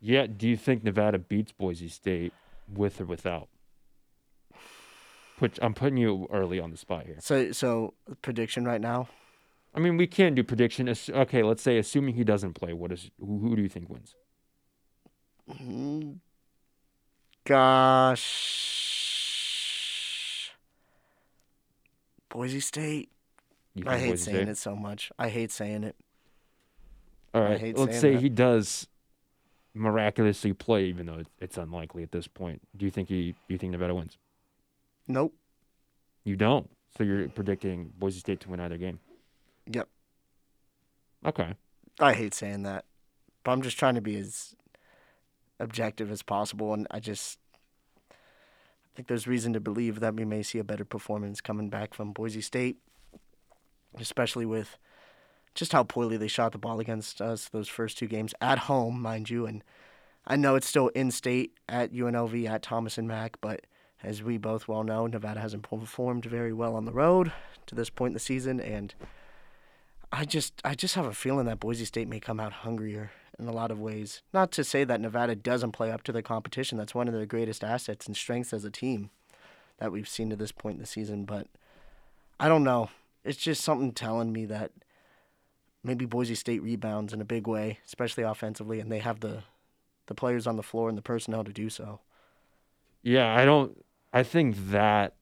[0.00, 0.26] Yeah.
[0.26, 2.32] Do you think Nevada beats Boise State
[2.72, 3.48] with or without?
[5.38, 7.16] Put, I'm putting you early on the spot here.
[7.20, 9.08] So, so prediction right now.
[9.74, 10.92] I mean, we can do prediction.
[11.08, 14.14] Okay, let's say assuming he doesn't play, what is who, who do you think wins?
[15.48, 16.18] Mm,
[17.44, 18.20] gosh.
[22.28, 23.10] Boise State.
[23.86, 24.48] I hate Boise saying State?
[24.48, 25.12] it so much.
[25.18, 25.96] I hate saying it.
[27.32, 27.76] All right.
[27.76, 28.22] Let's say that.
[28.22, 28.88] he does
[29.74, 32.62] miraculously play, even though it's unlikely at this point.
[32.76, 33.32] Do you think he?
[33.32, 34.18] Do you think Nevada wins?
[35.06, 35.34] Nope.
[36.24, 36.70] You don't.
[36.96, 39.00] So you're predicting Boise State to win either game.
[39.66, 39.88] Yep.
[41.26, 41.54] Okay.
[41.98, 42.84] I hate saying that,
[43.44, 44.54] but I'm just trying to be as
[45.58, 47.38] objective as possible, and I just
[48.10, 51.94] I think there's reason to believe that we may see a better performance coming back
[51.94, 52.78] from Boise State,
[53.98, 54.78] especially with
[55.54, 59.00] just how poorly they shot the ball against us those first two games at home,
[59.00, 59.46] mind you.
[59.46, 59.64] And
[60.26, 63.66] I know it's still in state at UNLV at Thomas and Mack, but
[64.02, 67.32] as we both well know, Nevada hasn't performed very well on the road
[67.66, 68.94] to this point in the season, and
[70.12, 73.46] I just I just have a feeling that Boise State may come out hungrier in
[73.46, 74.22] a lot of ways.
[74.32, 76.78] Not to say that Nevada doesn't play up to their competition.
[76.78, 79.10] That's one of their greatest assets and strengths as a team
[79.78, 81.24] that we've seen to this point in the season.
[81.24, 81.46] But
[82.38, 82.90] I don't know.
[83.24, 84.72] It's just something telling me that
[85.82, 89.44] maybe Boise State rebounds in a big way, especially offensively, and they have the
[90.06, 92.00] the players on the floor and the personnel to do so.
[93.02, 93.84] Yeah, I don't.
[94.12, 95.14] I think that,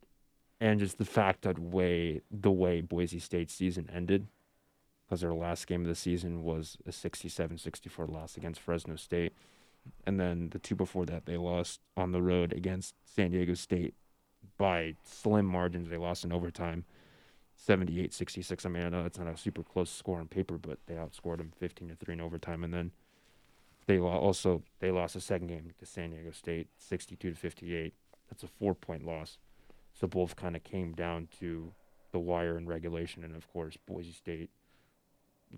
[0.60, 4.28] and just the fact that way the way Boise State's season ended
[5.08, 9.32] because their last game of the season was a 67-64 loss against Fresno State.
[10.06, 13.94] And then the two before that, they lost on the road against San Diego State
[14.58, 15.88] by slim margins.
[15.88, 16.84] They lost in overtime,
[17.66, 18.64] 78-66.
[18.64, 21.38] I mean, I know it's not a super close score on paper, but they outscored
[21.38, 22.62] them 15 to three in overtime.
[22.62, 22.92] And then
[23.86, 27.94] they also they lost a second game to San Diego State, 62 to 58.
[28.30, 29.38] That's a four-point loss.
[29.98, 31.72] So both kind of came down to
[32.12, 34.50] the wire in regulation, and of course Boise State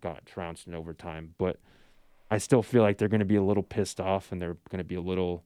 [0.00, 1.34] got trounced in overtime.
[1.36, 1.58] But
[2.30, 4.78] I still feel like they're going to be a little pissed off and they're going
[4.78, 5.44] to be a little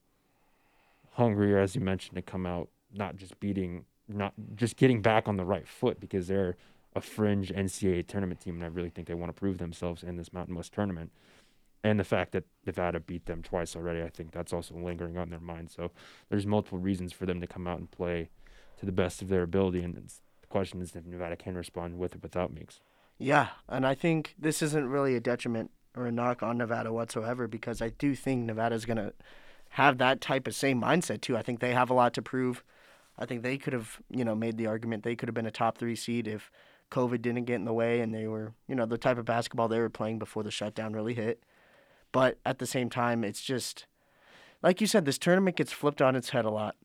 [1.13, 5.37] hungrier, as you mentioned, to come out not just beating, not just getting back on
[5.37, 6.57] the right foot because they're
[6.95, 10.15] a fringe NCAA tournament team, and I really think they want to prove themselves in
[10.15, 11.11] this Mountain West tournament.
[11.83, 15.29] And the fact that Nevada beat them twice already, I think that's also lingering on
[15.29, 15.69] their mind.
[15.69, 15.91] So
[16.29, 18.29] there's multiple reasons for them to come out and play
[18.79, 19.81] to the best of their ability.
[19.81, 22.79] And the question is if Nevada can respond with or without Meeks.
[23.17, 27.47] Yeah, and I think this isn't really a detriment or a knock on Nevada whatsoever
[27.47, 29.13] because I do think Nevada's going to
[29.69, 31.37] have that type of same mindset too.
[31.37, 32.63] I think they have a lot to prove.
[33.17, 35.51] I think they could have, you know, made the argument they could have been a
[35.51, 36.51] top 3 seed if
[36.91, 39.67] COVID didn't get in the way and they were, you know, the type of basketball
[39.67, 41.43] they were playing before the shutdown really hit.
[42.11, 43.85] But at the same time, it's just
[44.61, 46.75] like you said this tournament gets flipped on its head a lot.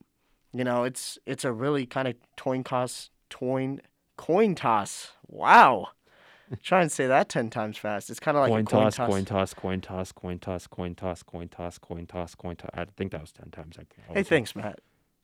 [0.53, 3.79] You know, it's it's a really kind of coin toss, coin
[4.17, 5.13] coin toss.
[5.27, 5.89] Wow.
[6.63, 8.09] Try and say that ten times fast.
[8.09, 11.47] It's kind of like coin, toss, coin toss, coin toss, coin toss, coin toss, coin
[11.47, 12.69] toss, coin toss, coin toss.
[12.73, 13.77] I think that was ten times.
[14.13, 14.79] Hey, thanks, Matt.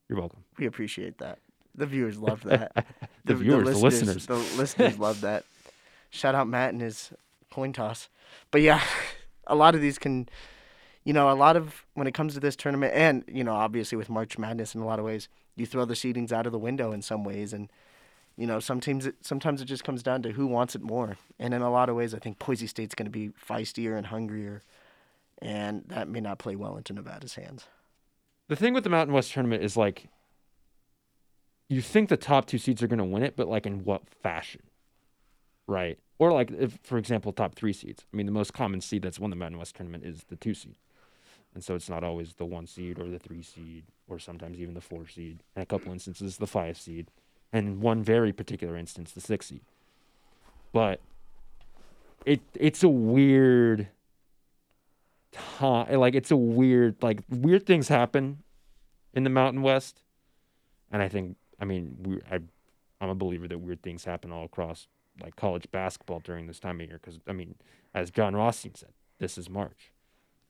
[0.10, 0.44] You're welcome.
[0.58, 1.40] We appreciate that.
[1.76, 2.74] The viewers love that.
[3.26, 5.44] the, the, viewers, the listeners, the listeners love that.
[6.10, 7.12] Shout out Matt and his
[7.52, 8.10] coin toss.
[8.52, 8.82] But yeah,
[9.48, 10.30] a lot of these can,
[11.04, 13.98] you know, a lot of when it comes to this tournament, and you know, obviously
[13.98, 16.60] with March Madness in a lot of ways, you throw the seedings out of the
[16.60, 17.70] window in some ways, and
[18.38, 21.18] you know, sometimes it sometimes it just comes down to who wants it more.
[21.38, 24.08] And in a lot of ways, I think Boise State's going to be feistier and
[24.08, 24.64] hungrier,
[25.42, 27.68] and that may not play well into Nevada's hands.
[28.48, 30.08] The thing with the Mountain West tournament is like,
[31.70, 34.08] you think the top two seeds are going to win it, but like in what
[34.08, 34.64] fashion,
[35.68, 36.00] right?
[36.18, 38.06] Or like, if for example, top three seeds.
[38.12, 40.54] I mean, the most common seed that's won the Mountain West tournament is the two
[40.54, 40.78] seed,
[41.54, 44.74] and so it's not always the one seed or the three seed, or sometimes even
[44.74, 45.44] the four seed.
[45.56, 47.12] In a couple instances, the five seed
[47.54, 49.62] and in one very particular instance, the six seed.
[50.74, 51.00] But
[52.26, 53.88] it it's a weird
[55.32, 56.00] time.
[56.00, 58.44] Like it's a weird like weird things happen
[59.14, 60.04] in the Mountain West,
[60.92, 62.40] and I think I mean we I
[63.00, 64.88] I'm a believer that weird things happen all across
[65.22, 67.56] like college basketball during this time of year because I mean
[67.94, 69.92] as Jon Rothstein said, this is March,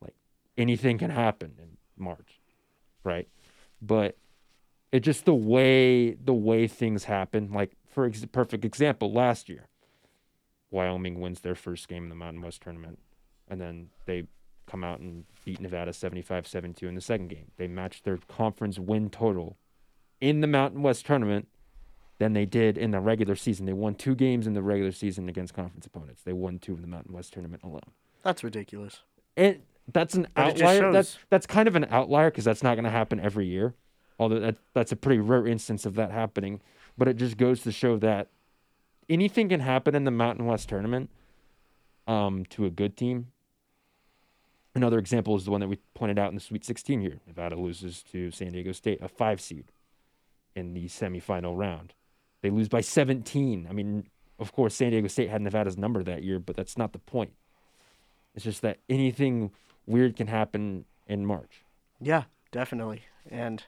[0.01, 0.15] like
[0.57, 2.39] anything can happen in March,
[3.03, 3.27] right?
[3.81, 4.17] But
[4.91, 7.51] it just the way the way things happen.
[7.51, 9.69] Like for ex- perfect example, last year,
[10.71, 12.99] Wyoming wins their first game in the Mountain West tournament,
[13.47, 14.27] and then they
[14.67, 17.51] come out and beat Nevada 75-72 in the second game.
[17.57, 19.57] They matched their conference win total
[20.19, 21.47] in the Mountain West tournament
[22.19, 23.65] than they did in the regular season.
[23.65, 26.23] They won two games in the regular season against conference opponents.
[26.23, 27.91] They won two in the Mountain West tournament alone.
[28.23, 29.01] That's ridiculous.
[29.35, 30.91] And that's an But outlier.
[30.91, 33.75] That's that's kind of an outlier because that's not going to happen every year.
[34.19, 36.61] Although that that's a pretty rare instance of that happening.
[36.97, 38.29] But it just goes to show that
[39.07, 41.11] anything can happen in the Mountain West tournament
[42.07, 43.27] um, to a good team.
[44.77, 47.19] Another example is the one that we pointed out in the Sweet 16 here.
[47.25, 49.71] Nevada loses to San Diego State, a five seed,
[50.55, 51.95] in the semifinal round.
[52.43, 53.65] They lose by 17.
[53.67, 56.93] I mean, of course, San Diego State had Nevada's number that year, but that's not
[56.93, 57.33] the point.
[58.35, 59.49] It's just that anything
[59.87, 61.63] weird can happen in March.
[61.99, 63.01] Yeah, definitely.
[63.31, 63.63] And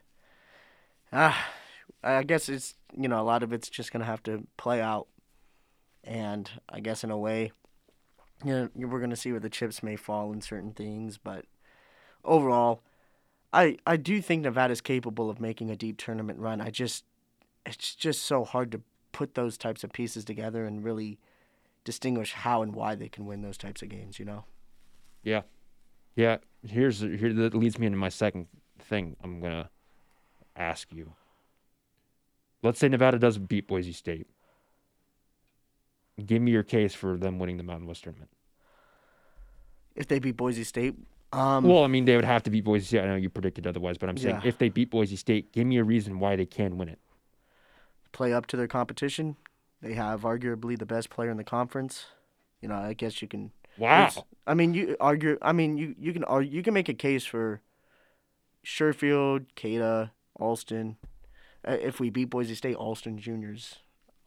[1.12, 1.48] ah,
[2.04, 5.08] I guess it's you know a lot of it's just gonna have to play out.
[6.04, 7.50] And I guess in a way,
[8.44, 11.44] you know, we're gonna see where the chips may fall in certain things, but
[12.24, 12.82] overall,
[13.52, 16.60] I I do think Nevada's capable of making a deep tournament run.
[16.60, 17.04] I just
[17.66, 18.80] it's just so hard to
[19.12, 21.18] put those types of pieces together and really
[21.84, 24.18] distinguish how and why they can win those types of games.
[24.18, 24.44] You know.
[25.22, 25.42] Yeah,
[26.16, 26.38] yeah.
[26.66, 28.46] Here's here that leads me into my second
[28.78, 29.16] thing.
[29.22, 29.70] I'm gonna
[30.56, 31.14] ask you.
[32.62, 34.26] Let's say Nevada doesn't beat Boise State.
[36.26, 38.30] Give me your case for them winning the Mountain West tournament.
[39.94, 40.94] If they beat Boise State,
[41.32, 43.00] um, well, I mean, they would have to beat Boise State.
[43.02, 44.48] I know you predicted otherwise, but I'm saying Yeah.
[44.48, 46.98] if they beat Boise State, give me a reason why they can win it.
[48.12, 49.36] play up to their competition.
[49.80, 52.06] They have arguably the best player in the conference.
[52.60, 53.52] You know, I guess you can.
[53.78, 54.10] Wow.
[54.48, 55.38] I mean, you argue.
[55.40, 57.60] I mean, you you can argue, you can make a case for
[58.64, 60.96] Sherfield, Queta, Alston.
[61.66, 63.78] Uh, if we beat Boise State, Alston Juniors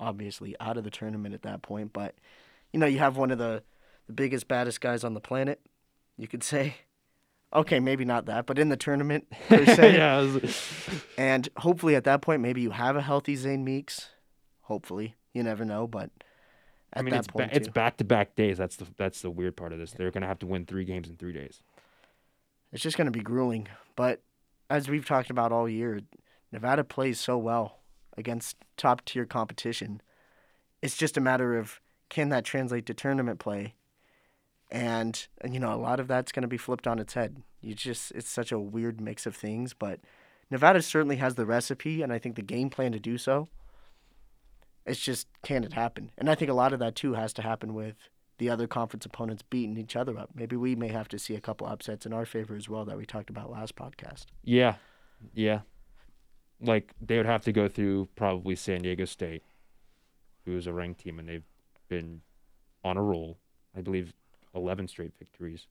[0.04, 1.94] obviously out of the tournament at that point.
[1.94, 2.16] But
[2.72, 3.64] you know, you have one of the
[4.08, 5.62] the biggest, baddest guys on the planet.
[6.18, 6.76] You could say.
[7.54, 9.96] Okay, maybe not that, but in the tournament per se.
[9.98, 10.40] yeah.
[11.18, 14.10] And hopefully at that point, maybe you have a healthy Zane Meeks.
[14.64, 15.86] Hopefully, you never know.
[15.88, 16.10] But
[16.92, 18.58] at I mean, that it's ba- point, it's back to back days.
[18.58, 19.92] That's the that's the weird part of this.
[19.92, 21.62] They're gonna have to win three games in three days.
[22.72, 23.68] it's just going to be grueling.
[23.96, 24.22] But
[24.70, 26.02] as we've talked about all year,
[26.52, 27.83] Nevada plays so well
[28.18, 30.02] against top tier competition.
[30.82, 33.74] It's just a matter of can that translate to tournament play.
[34.72, 37.42] And, you know, a lot of that's going to be flipped on its head.
[37.62, 40.00] You just it's such a weird mix of things, but
[40.50, 43.48] Nevada certainly has the recipe and I think the game plan to do so.
[44.86, 46.12] It's just can it happen?
[46.18, 49.06] And I think a lot of that too has to happen with the other conference
[49.06, 50.32] opponents beating each other up.
[50.34, 52.98] Maybe we may have to see a couple upsets in our favor as well that
[52.98, 54.26] we talked about last podcast.
[54.44, 54.76] Yeah,
[55.34, 55.62] yeah.
[56.64, 59.44] Like they would have to go through probably San Diego State,
[60.46, 61.44] who is a ranked team, and they've
[61.90, 62.22] been
[62.84, 63.38] on a roll.
[63.76, 64.14] I believe
[64.56, 65.68] eleven straight victories.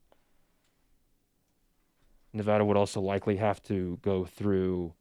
[2.31, 4.93] Nevada would also likely have to go through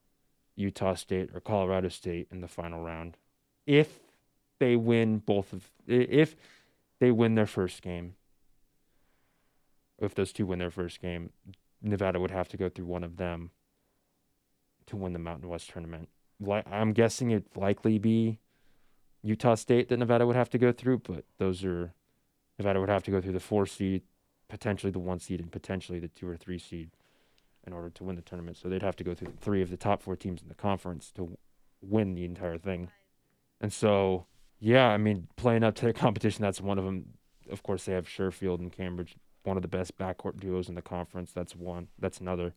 [0.57, 3.17] Utah State or Colorado State in the final round,
[3.67, 4.01] if
[4.59, 6.37] they win both of if
[7.01, 8.15] they win their first game.
[9.99, 11.31] If those two win their first game,
[11.81, 13.51] Nevada would have to go through one of them
[14.87, 16.09] to win the Mountain West tournament.
[16.41, 18.39] Li- I'm guessing it'd likely be
[19.23, 21.95] Utah State that Nevada would have to go through, but those are
[22.59, 24.03] Nevada would have to go through the four seed,
[24.49, 26.91] potentially the one seed, and potentially the two or three seed
[27.67, 28.57] in order to win the tournament.
[28.57, 31.13] So they'd have to go through three of the top four teams in the conference
[31.13, 31.37] to
[31.81, 32.91] win the entire thing.
[33.61, 34.27] And so,
[34.59, 37.15] yeah, I mean, playing up to their competition, that's one of them.
[37.51, 40.83] Of course, they have Sherfield and Cambridge one of the best backcourt duos in the
[40.83, 41.33] conference.
[41.33, 41.89] That's one.
[41.99, 42.55] That's another.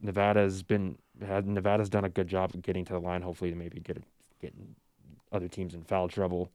[0.00, 3.22] Nevada's been had Nevada's done a good job of getting to the line.
[3.22, 4.02] Hopefully, to maybe get
[4.40, 4.74] getting
[5.32, 6.50] other teams in foul trouble.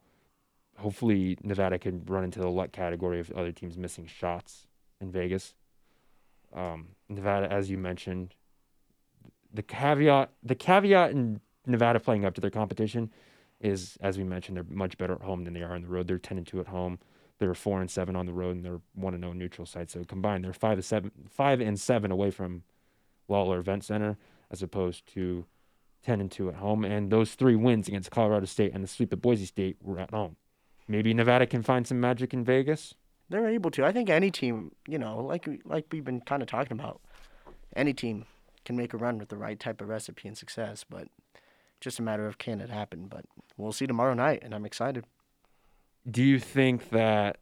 [0.77, 4.67] Hopefully, Nevada can run into the luck category of other teams missing shots
[4.99, 5.53] in Vegas.
[6.53, 8.36] Um, Nevada, as you mentioned,
[9.53, 13.12] the caveat the caveat in Nevada playing up to their competition
[13.60, 16.08] is, as we mentioned, they're much better at home than they are on the road.
[16.08, 16.99] They're ten and two at home.
[17.39, 19.89] They're four and seven on the road, and they're one and zero neutral site.
[19.89, 22.63] So combined, they're five and seven, five and seven away from
[23.27, 24.17] Lawlor Event Center,
[24.51, 25.45] as opposed to
[26.03, 26.83] ten and two at home.
[26.83, 30.12] And those three wins against Colorado State and the sweep at Boise State were at
[30.12, 30.36] home.
[30.88, 32.95] Maybe Nevada can find some magic in Vegas.
[33.29, 33.86] They're able to.
[33.86, 37.01] I think any team, you know, like like we've been kind of talking about,
[37.75, 38.25] any team
[38.65, 41.07] can make a run with the right type of recipe and success, but
[41.81, 43.07] just a matter of can it happen.
[43.07, 43.25] But
[43.57, 45.05] we'll see tomorrow night, and I'm excited.
[46.09, 47.38] Do you think that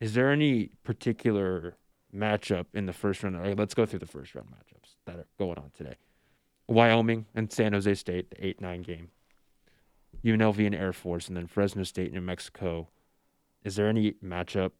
[0.00, 1.76] is there any particular
[2.14, 3.36] matchup in the first round?
[3.36, 5.96] all right, let's go through the first round matchups that are going on today.
[6.66, 9.10] Wyoming and San Jose State, the eight nine game.
[10.24, 12.88] UNLV and Air Force, and then Fresno State, New Mexico.
[13.64, 14.72] Is there any matchup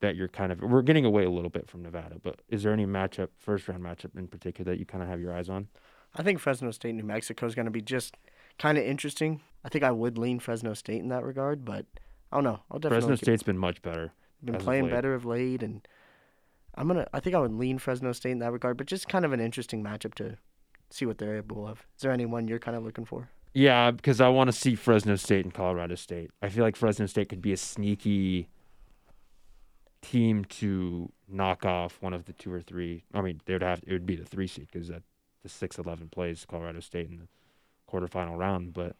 [0.00, 2.72] that you're kind of we're getting away a little bit from Nevada, but is there
[2.72, 5.68] any matchup, first round matchup in particular that you kind of have your eyes on?
[6.14, 8.16] I think Fresno State, New Mexico is going to be just
[8.58, 9.40] kind of interesting.
[9.64, 11.86] I think I would lean Fresno State in that regard, but
[12.30, 12.60] I don't know.
[12.70, 14.12] I'll definitely Fresno State's been much better.
[14.44, 15.86] been playing better of late, and
[16.76, 17.06] I'm gonna.
[17.12, 19.40] I think I would lean Fresno State in that regard, but just kind of an
[19.40, 20.36] interesting matchup to
[20.90, 21.86] see what they're able of.
[21.96, 23.28] Is there anyone you're kind of looking for?
[23.52, 26.30] Yeah, because I want to see Fresno State and Colorado State.
[26.42, 28.48] I feel like Fresno State could be a sneaky
[30.02, 33.04] team to knock off one of the two or three.
[33.14, 35.02] I mean, they would have it would be the three seed because that
[35.42, 37.28] the six eleven plays Colorado State in the
[37.90, 38.72] quarterfinal round.
[38.72, 38.96] But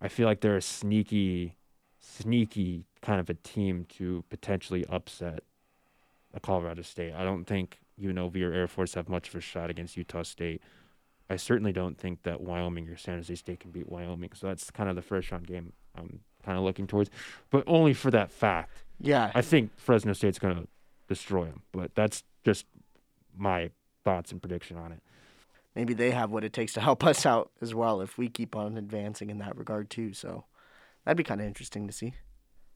[0.00, 1.54] I feel like they're a sneaky,
[2.00, 5.44] sneaky kind of a team to potentially upset
[6.40, 7.12] Colorado State.
[7.14, 10.62] I don't think UNLV or Air Force have much of a shot against Utah State.
[11.30, 14.30] I certainly don't think that Wyoming or San Jose State can beat Wyoming.
[14.34, 17.10] So that's kind of the first round game I'm kind of looking towards,
[17.50, 18.84] but only for that fact.
[19.00, 20.68] Yeah, I think Fresno State's going to
[21.08, 22.66] destroy them, but that's just
[23.36, 23.70] my
[24.04, 25.00] thoughts and prediction on it.
[25.74, 28.54] maybe they have what it takes to help us out as well if we keep
[28.56, 30.12] on advancing in that regard too.
[30.12, 30.44] So
[31.04, 32.14] that'd be kind of interesting to see.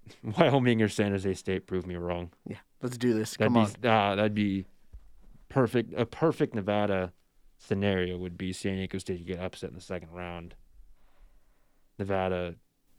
[0.39, 2.31] Wyoming or San Jose State prove me wrong.
[2.47, 3.37] Yeah, let's do this.
[3.37, 3.69] That'd Come on.
[3.85, 4.67] uh, that'd be
[5.49, 5.95] perfect.
[5.97, 7.13] A perfect Nevada
[7.59, 10.55] scenario would be San Diego State get upset in the second round.
[11.99, 12.55] Nevada,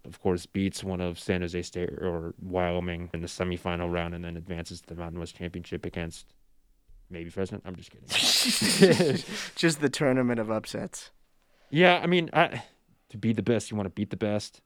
[0.05, 4.23] of course, beats one of San Jose State or Wyoming in the semifinal round, and
[4.23, 6.33] then advances to the Mountain West Championship against
[7.09, 7.61] maybe Fresno.
[7.65, 8.07] I'm just kidding.
[9.55, 11.11] just the tournament of upsets.
[11.69, 12.63] Yeah, I mean, I,
[13.09, 14.61] to be the best, you want to beat the best.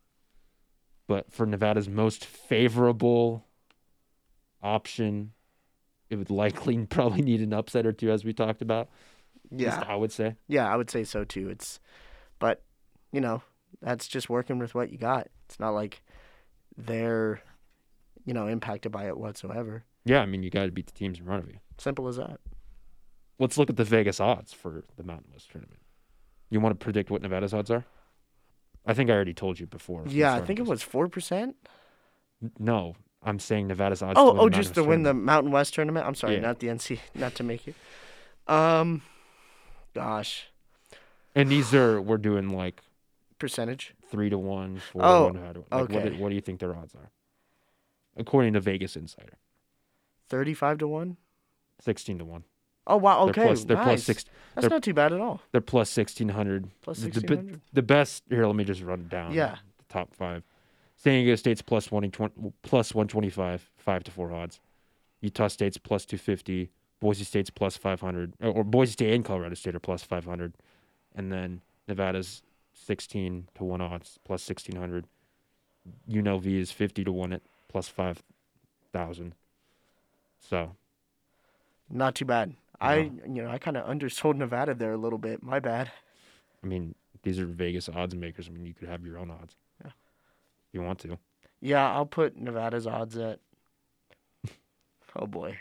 [1.12, 3.46] But for Nevada's most favorable
[4.64, 5.34] option,
[6.10, 8.88] it would likely probably need an upset or two, as we talked about.
[9.50, 10.38] Yeah, I would say.
[10.48, 11.50] yeah, I would say so too.
[11.50, 11.82] It's,
[12.40, 12.64] but
[13.12, 13.42] you know,
[13.82, 15.28] that's just working with what you got.
[15.50, 16.02] It's not like
[16.78, 17.42] they're,
[18.24, 19.84] you know, impacted by it whatsoever.
[20.06, 21.58] Yeah, I mean, you got to beat the teams in front of you.
[21.78, 22.40] Simple as that.
[23.38, 25.82] Let's look at the Vegas odds for the Mountain West tournament.
[26.50, 27.84] You want to predict what Nevada's odds are?
[28.86, 30.04] I think I already told you before.
[30.08, 31.56] Yeah, I think it was four percent.
[32.58, 34.18] No, I'm saying Nevada's odds.
[34.20, 35.14] Oh, to oh, just to win the.
[35.14, 36.08] Mountain West tournament.
[36.08, 36.40] I'm sorry, Yeah.
[36.42, 37.76] not the NC, not to make it.
[38.48, 39.04] Um,
[39.94, 40.48] gosh,
[41.36, 42.82] And these are we're doing like
[43.38, 43.94] percentage.
[44.10, 45.46] three to one, four Oh, to one.
[45.46, 46.10] How do, like, what, okay.
[46.10, 47.12] do, what do you think their odds are?
[48.18, 49.38] According to Vegas Insider,
[50.28, 51.18] Thirty-five to one.
[51.80, 52.44] sixteen to one.
[52.88, 53.64] Oh wow, okay, They're plus.
[53.66, 53.86] They're nice.
[53.86, 54.26] plus six.
[54.56, 55.42] That's not too bad at all.
[55.52, 56.70] They're plus sixteen hundred.
[56.82, 57.62] Plus The, the, sixteen hundred.
[57.74, 58.46] the best here.
[58.46, 59.34] Let me just run it down.
[59.34, 59.58] Yeah.
[59.78, 60.44] The top five.
[60.98, 64.60] San Diego State's plus one twenty plus one twenty five, five to four odds.
[65.22, 66.70] Utah State's plus two fifty.
[67.00, 70.26] Boise State's plus five hundred, or, or Boise State and Colorado State are plus five
[70.26, 70.54] hundred,
[71.16, 75.06] and then Nevada's sixteen to one odds, plus sixteen hundred.
[76.10, 78.22] UNLV is fifty to one at plus five
[78.94, 79.34] thousand.
[80.40, 80.76] So
[81.90, 82.54] Not too bad.
[82.82, 85.44] I, you know, I kind of undersold Nevada there a little bit.
[85.44, 85.92] My bad.
[86.64, 88.48] I mean, these are Vegas odds makers.
[88.48, 89.56] I mean, you could have your own odds.
[89.84, 89.92] Yeah.
[89.92, 91.18] If you want to.
[91.62, 93.40] Yeah, I'll put Nevada's odds at.
[95.14, 95.58] Oh boy,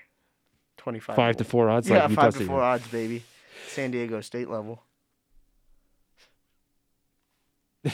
[0.76, 1.16] twenty-five.
[1.16, 1.88] Five to four odds.
[1.88, 3.24] Yeah, like five to four odds, baby.
[3.66, 4.80] San Diego State level.
[7.82, 7.92] but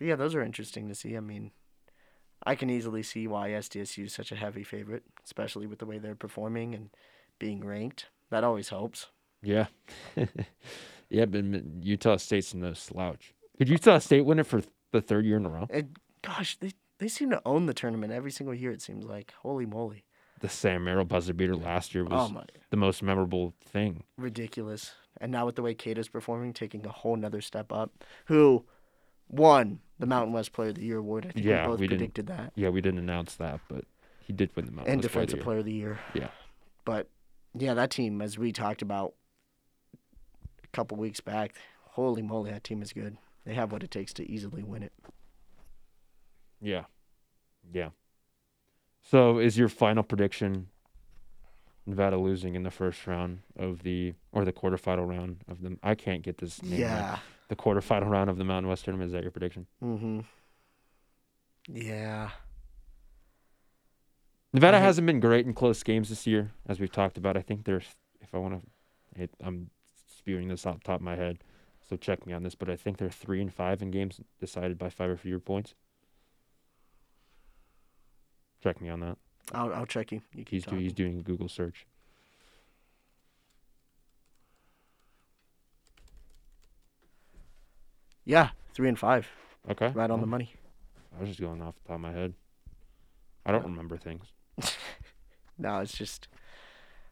[0.00, 1.14] yeah, those are interesting to see.
[1.14, 1.50] I mean,
[2.46, 5.98] I can easily see why SDSU is such a heavy favorite, especially with the way
[5.98, 6.90] they're performing and
[7.38, 8.06] being ranked.
[8.30, 9.08] That always helps.
[9.42, 9.66] Yeah.
[11.10, 11.44] yeah, but
[11.82, 13.34] Utah State's no slouch.
[13.58, 15.68] Could Utah State win it for the third year in a row?
[16.22, 18.72] Gosh, they they seem to own the tournament every single year.
[18.72, 20.04] It seems like holy moly.
[20.40, 24.02] The Sam Merrill buzzer beater last year was Oh the most memorable thing.
[24.18, 24.92] ridiculous.
[25.20, 28.04] And now with the way Queta's performing, taking a whole nother step up.
[28.26, 28.66] Who
[29.28, 31.26] won the Mountain West Player of the Year award?
[31.26, 32.52] I think Yeah, we both we didn't- predicted that.
[32.54, 33.84] Yeah, we didn't announce that, but
[34.20, 35.44] he did win the Mountain and West Player of Defensive.
[35.44, 35.98] Player of the Year.
[36.14, 36.28] Yeah.
[36.84, 37.08] But
[37.54, 39.14] yeah, that team, as we talked about
[40.62, 41.54] a couple weeks back,
[41.90, 43.16] holy moly, that team is good.
[43.44, 44.92] They have what it takes to easily win it.
[46.60, 46.84] Yeah.
[47.72, 47.90] Yeah.
[49.02, 50.68] So is your final prediction
[51.86, 55.94] Nevada losing in the first round of the or the quarterfinal round of the I
[55.94, 57.18] can't get this name right.
[57.48, 57.54] Yeah.
[57.54, 59.66] The quarterfinal round of the Mountain West tournament, is that your prediction?
[59.82, 60.20] Mm-hmm.
[61.68, 62.30] Yeah.
[64.52, 67.36] Nevada I hasn't been great in close games this year, as we've talked about.
[67.36, 68.62] I think there's if I want
[69.18, 69.70] to I'm
[70.18, 71.38] spewing this off the top of my head,
[71.88, 74.78] so check me on this, but I think they're three and five in games decided
[74.78, 75.74] by five or fewer points.
[78.62, 79.18] Check me on that.
[79.52, 80.20] I'll, I'll check you.
[80.34, 81.86] You keep He's do, he's doing a Google search.
[88.26, 89.26] Yeah, three and five,
[89.70, 89.90] Okay.
[89.94, 90.52] right on the money.
[91.16, 92.34] I was just going off the top of my head.
[93.46, 94.26] I don't remember things.
[95.58, 96.28] No, it's just,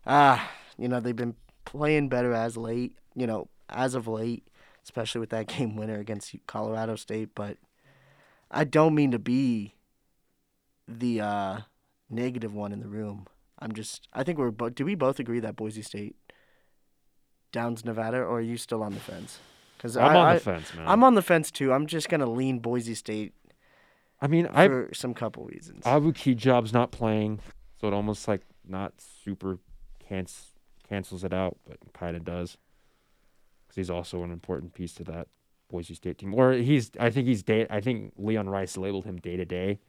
[0.06, 1.34] ah, you know, they've been
[1.64, 4.46] playing better as late, you know, as of late,
[4.82, 7.30] especially with that game winner against Colorado State.
[7.34, 7.56] But
[8.50, 9.76] I don't mean to be
[10.86, 11.58] the uh,
[12.10, 13.26] negative one in the room.
[13.58, 16.16] I'm just, I think we're both, do we both agree that Boise State
[17.50, 19.38] downs Nevada, or are you still on the fence?
[19.85, 20.89] Because I'm on I, the fence, man.
[20.89, 21.70] I'm on the fence too.
[21.70, 23.35] I'm just going to lean Boise State
[24.18, 25.85] I mean, I for some couple reasons.
[25.85, 27.41] Abu Kigab's not playing,
[27.78, 29.59] so it almost like not super
[30.11, 30.53] canc-
[30.89, 32.57] cancels it out, but kind of does.
[33.66, 35.28] Because he's also an important piece to that
[35.68, 36.32] Boise State team.
[36.32, 37.66] Or he's, I think he's day.
[37.68, 39.80] I think Leon Rice labeled him day to day.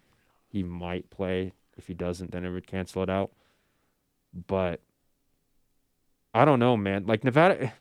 [0.49, 1.53] He might play.
[1.77, 3.31] If he doesn't, then it would cancel it out.
[4.47, 4.81] But
[6.33, 7.05] I don't know, man.
[7.05, 7.71] Like Nevada,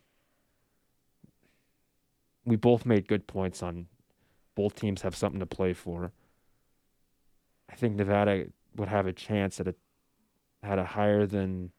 [2.44, 3.86] we both made good points on
[4.54, 6.12] both teams have something to play for.
[7.70, 9.74] I think Nevada would have a chance at a
[10.62, 11.70] had a higher than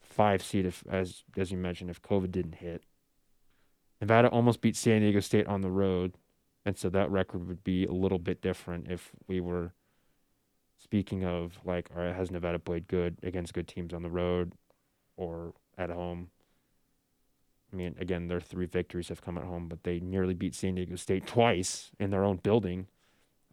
[0.00, 2.84] five seed if as as you mentioned if COVID didn't hit.
[4.00, 6.14] Nevada almost beat San Diego State on the road,
[6.66, 9.72] and so that record would be a little bit different if we were
[10.78, 14.54] speaking of like, all right, has Nevada played good against good teams on the road
[15.16, 16.30] or at home?
[17.72, 20.74] I mean, again, their three victories have come at home, but they nearly beat San
[20.74, 22.86] Diego State twice in their own building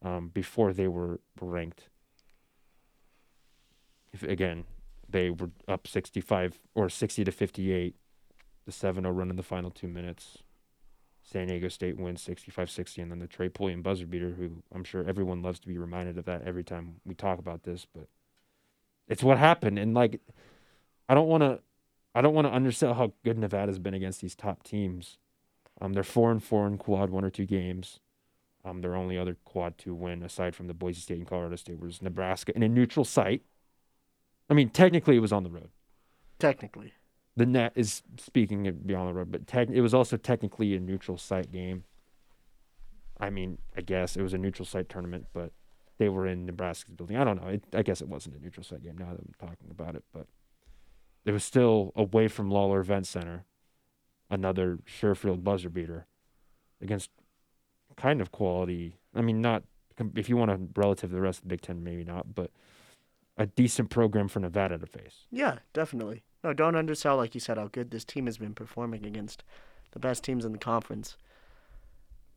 [0.01, 1.89] um, before they were ranked.
[4.11, 4.65] If, again,
[5.07, 7.95] they were up 65 or 60 to 58,
[8.65, 10.39] the 7 0 run in the final two minutes.
[11.22, 14.84] San Diego State wins 65 60, and then the Trey Pulliam buzzer beater, who I'm
[14.84, 18.07] sure everyone loves to be reminded of that every time we talk about this, but
[19.07, 19.78] it's what happened.
[19.78, 20.22] And, like,
[21.07, 21.59] I don't want to.
[22.16, 25.18] I don't want to undersell how good Nevada's been against these top teams.
[25.80, 27.99] Um, they're four and four in quad one or two games.
[28.66, 31.80] Um, their only other quad two win, aside from the Boise State and Colorado State,
[31.80, 33.43] was Nebraska in a neutral site.
[34.49, 35.70] I mean, technically, it was on the road.
[36.39, 36.93] Technically.
[37.36, 40.76] The net is speaking it be on the road, but tech, it was also technically
[40.76, 41.86] a neutral site game.
[43.18, 45.51] I mean, I guess it was a neutral site tournament, but
[45.99, 47.18] they were in Nebraska's building.
[47.18, 47.49] I don't know.
[47.49, 50.03] It, I guess it wasn't a neutral site game now that I'm talking about it,
[50.14, 50.28] but
[51.30, 53.46] it was still away from Lawlor Event Center,
[54.32, 56.08] another Sherfield buzzer beater
[56.82, 57.12] against
[57.96, 58.96] kind of quality.
[59.14, 59.62] I mean, not
[60.16, 62.50] if you want to relative to the rest of the Big Ten, maybe not, but
[63.38, 65.28] a decent program for Nevada to face.
[65.30, 66.24] Yeah, definitely.
[66.44, 69.44] No, don't undersell, like you said, how good this team has been performing against
[69.92, 71.16] the best teams in the conference.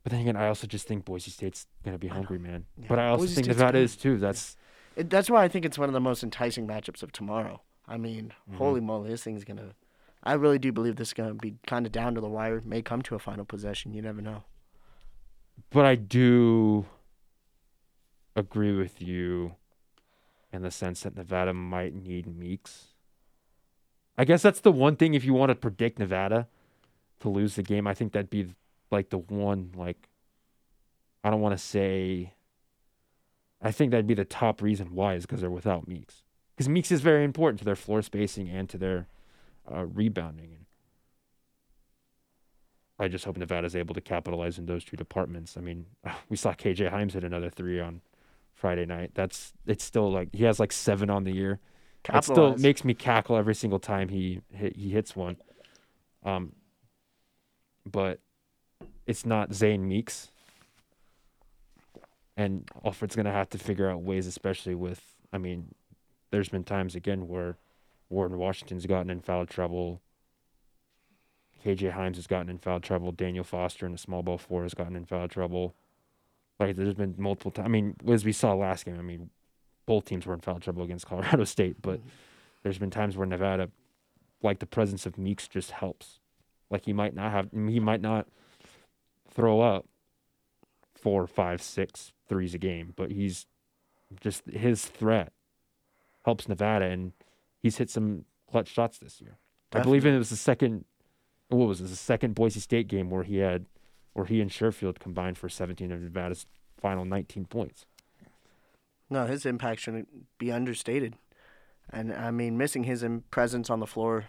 [0.03, 2.65] But then again, I also just think Boise State's gonna be hungry, man.
[2.77, 3.83] Yeah, But I also Boise think State's Nevada good.
[3.85, 4.17] is too.
[4.19, 4.55] That's
[4.95, 7.61] It, that's why I think it's one of the most enticing matchups of tomorrow.
[7.87, 8.55] I mean, Mhm.
[8.55, 9.73] holy moly, this thing's gonna.
[10.23, 12.61] I really do believe this is gonna be kind of down to the wire.
[12.63, 13.93] May come to a final possession.
[13.93, 14.43] You never know.
[15.69, 16.85] but I do
[18.35, 19.55] agree with you
[20.51, 22.87] in the sense that Nevada might need Meeks.
[24.17, 26.47] I guess that's the one thing if you want to predict Nevada
[27.19, 28.53] to lose the game, I think that'd be
[28.91, 30.09] like the one like
[31.23, 32.33] I don't want to say
[33.61, 36.23] I think that'd be the top reason why is because they're without Meeks.
[36.55, 39.07] Because Meeks is very important to their floor spacing and to their
[39.71, 40.57] uh, rebounding.
[42.99, 45.57] I just hope Nevada is able to capitalize in those two departments.
[45.57, 45.87] I mean,
[46.29, 48.01] we saw KJ Hymes hit another three on
[48.53, 49.11] Friday night.
[49.15, 51.59] That's it's still like he has like seven on the year.
[52.13, 55.37] It still makes me cackle every single time he he hits one.
[56.23, 56.53] Um,
[57.89, 58.19] but
[59.07, 60.29] it's not Zane Meeks.
[62.35, 65.01] and Alford's gonna have to figure out ways, especially with.
[65.31, 65.73] I mean,
[66.33, 67.57] there's been times again where
[68.09, 70.01] Warren Washington's gotten in foul trouble.
[71.63, 73.11] KJ Hymes has gotten in foul trouble.
[73.11, 75.75] Daniel Foster in the small ball four has gotten in foul trouble.
[76.59, 77.67] Like there's been multiple times.
[77.67, 79.29] I mean, as we saw last game, I mean,
[79.85, 82.09] both teams were in foul trouble against Colorado State, but mm-hmm.
[82.63, 83.69] there's been times where Nevada,
[84.41, 86.19] like the presence of Meeks, just helps.
[86.71, 88.27] Like he might not have, he might not
[89.29, 89.85] throw up
[90.95, 93.45] four, five, six threes a game, but he's
[94.19, 95.31] just his threat
[96.23, 97.13] helps Nevada, and
[97.61, 99.37] he's hit some clutch shots this year.
[99.73, 100.85] I believe it was the second.
[101.49, 101.89] What was this?
[101.89, 103.65] The second Boise State game where he had,
[104.13, 106.45] where he and Sherfield combined for 17 of Nevada's
[106.79, 107.85] final 19 points.
[109.09, 111.15] No, his impact shouldn't be understated.
[111.91, 114.25] And I mean, missing his presence on the floor,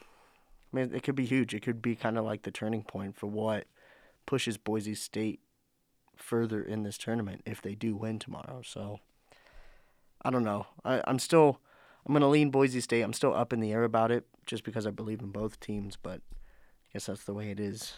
[0.72, 1.55] I mean, it could be huge.
[1.55, 3.66] It could be kind of like the turning point for what
[4.26, 5.40] pushes Boise State
[6.16, 8.62] further in this tournament if they do win tomorrow.
[8.64, 9.01] So
[10.22, 10.66] I don't know.
[10.84, 11.61] I, I'm still
[12.07, 13.02] I'm gonna lean Boise State.
[13.02, 15.96] I'm still up in the air about it just because I believe in both teams,
[15.96, 17.94] but I guess that's the way it is.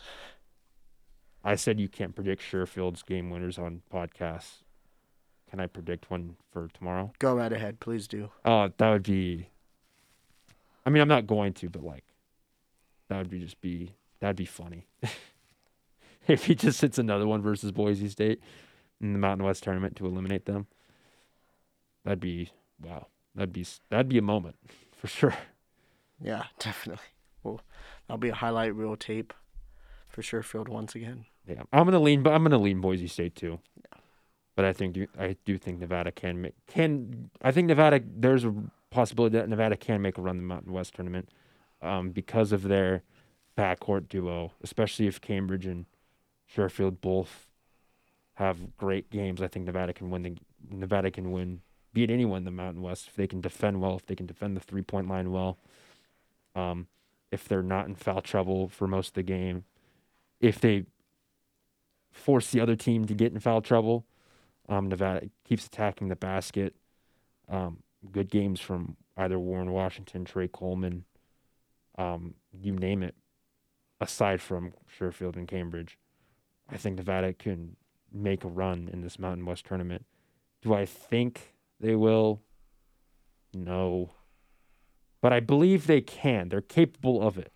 [1.43, 4.63] I said you can't predict Sherfield's game winners on podcasts.
[5.49, 7.13] Can I predict one for tomorrow?
[7.21, 8.31] Go right ahead, please do.
[8.45, 9.49] Oh, that would be.
[10.85, 12.05] I mean, I'm not going to, but like,
[13.09, 14.87] that would be just be that'd be funny.
[16.27, 18.41] if he just hits another one versus Boise State
[19.01, 20.67] in the Mountain West tournament to eliminate them,
[22.05, 22.51] that'd be
[22.83, 23.07] wow.
[23.37, 24.57] That'd be that'd be a moment
[24.97, 25.35] for sure.
[26.21, 27.05] Yeah, definitely.
[27.43, 27.61] Well,
[28.09, 29.33] that'll be a highlight reel tape
[30.09, 30.43] for sure.
[30.43, 31.27] Field once again.
[31.47, 33.61] Yeah, I'm gonna lean, but I'm gonna lean Boise State too.
[34.57, 37.31] But I think I do think Nevada can make can.
[37.43, 38.01] I think Nevada.
[38.05, 38.55] There's a
[38.91, 41.29] possibility that Nevada can make a run in the Mountain West tournament,
[41.83, 43.03] um, because of their
[43.57, 45.85] backcourt duo, especially if Cambridge and
[46.51, 47.49] Sherfield both
[48.35, 49.43] have great games.
[49.43, 50.37] I think Nevada can win the
[50.71, 51.61] Nevada can win
[51.97, 54.55] beat anyone in the Mountain West if they can defend well, if they can defend
[54.55, 55.57] the three point line well.
[56.55, 56.89] Um,
[57.33, 59.65] if they're not in foul trouble for most of the game,
[60.39, 60.85] if they
[62.13, 64.05] force the other team to get in foul trouble.
[64.69, 66.75] Um, Nevada keeps attacking the basket.
[67.49, 67.79] Um,
[68.13, 71.05] good games from either Warren Washington, Tre Coleman,
[71.97, 73.15] um, you name it.
[74.01, 75.97] Aside from Sherfield and Cambridge,
[76.69, 77.77] I think Nevada can
[78.13, 80.05] make a run in this Mountain West tournament.
[80.61, 82.43] Do I think they will?
[83.55, 84.13] No.
[85.21, 86.49] But I believe they can.
[86.49, 87.53] They're capable of it.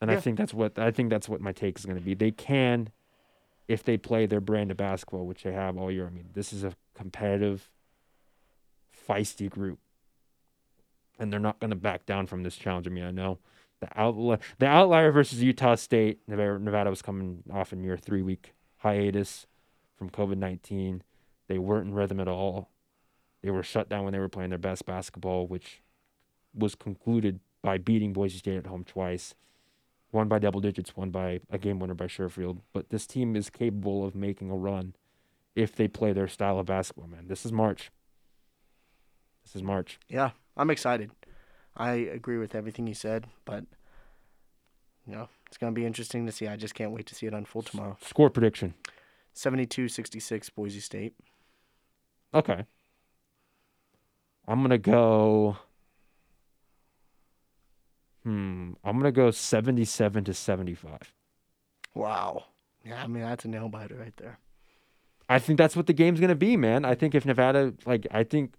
[0.00, 2.14] And I think that's what I think that's what my take is going to be.
[2.14, 2.90] They can
[3.66, 6.06] if they play their brand of basketball, which they have all year.
[6.06, 7.70] I mean, this is a competitive,
[9.08, 9.78] feisty group,
[11.18, 12.86] and they're not going to back down from this challenge.
[12.86, 13.38] I mean, I know
[13.80, 16.20] the outlier, the outlier versus Utah State.
[16.28, 19.46] Nevada, was coming off a near three week hiatus
[19.96, 21.02] from COVID nineteen.
[21.48, 22.70] They weren't in rhythm at all.
[23.42, 25.82] They were shut down when they were playing their best basketball, which
[26.54, 29.34] was concluded by beating Boise State at home twice
[30.10, 32.60] one by double digits, one by a game winner by Sherfield.
[32.72, 34.94] But this team is capable of making a run
[35.54, 37.28] if they play their style of basketball, man.
[37.28, 37.90] This is March.
[39.44, 39.98] This is March.
[40.08, 41.10] Yeah, I'm excited.
[41.76, 43.64] I agree with everything you said, but
[45.06, 46.48] you know, it's going to be interesting to see.
[46.48, 47.96] I just can't wait to see it unfold tomorrow.
[48.00, 48.74] Score prediction.
[49.34, 51.14] 72-66 Boise State.
[52.34, 52.64] Okay.
[54.48, 55.56] I'm gonna go.
[58.22, 58.72] Hmm.
[58.84, 61.14] I'm gonna go 77 to 75.
[61.94, 62.44] Wow.
[62.84, 64.38] Yeah, I mean that's a nail biter right there.
[65.28, 66.84] I think that's what the game's gonna be, man.
[66.84, 68.54] I think if Nevada, like, I think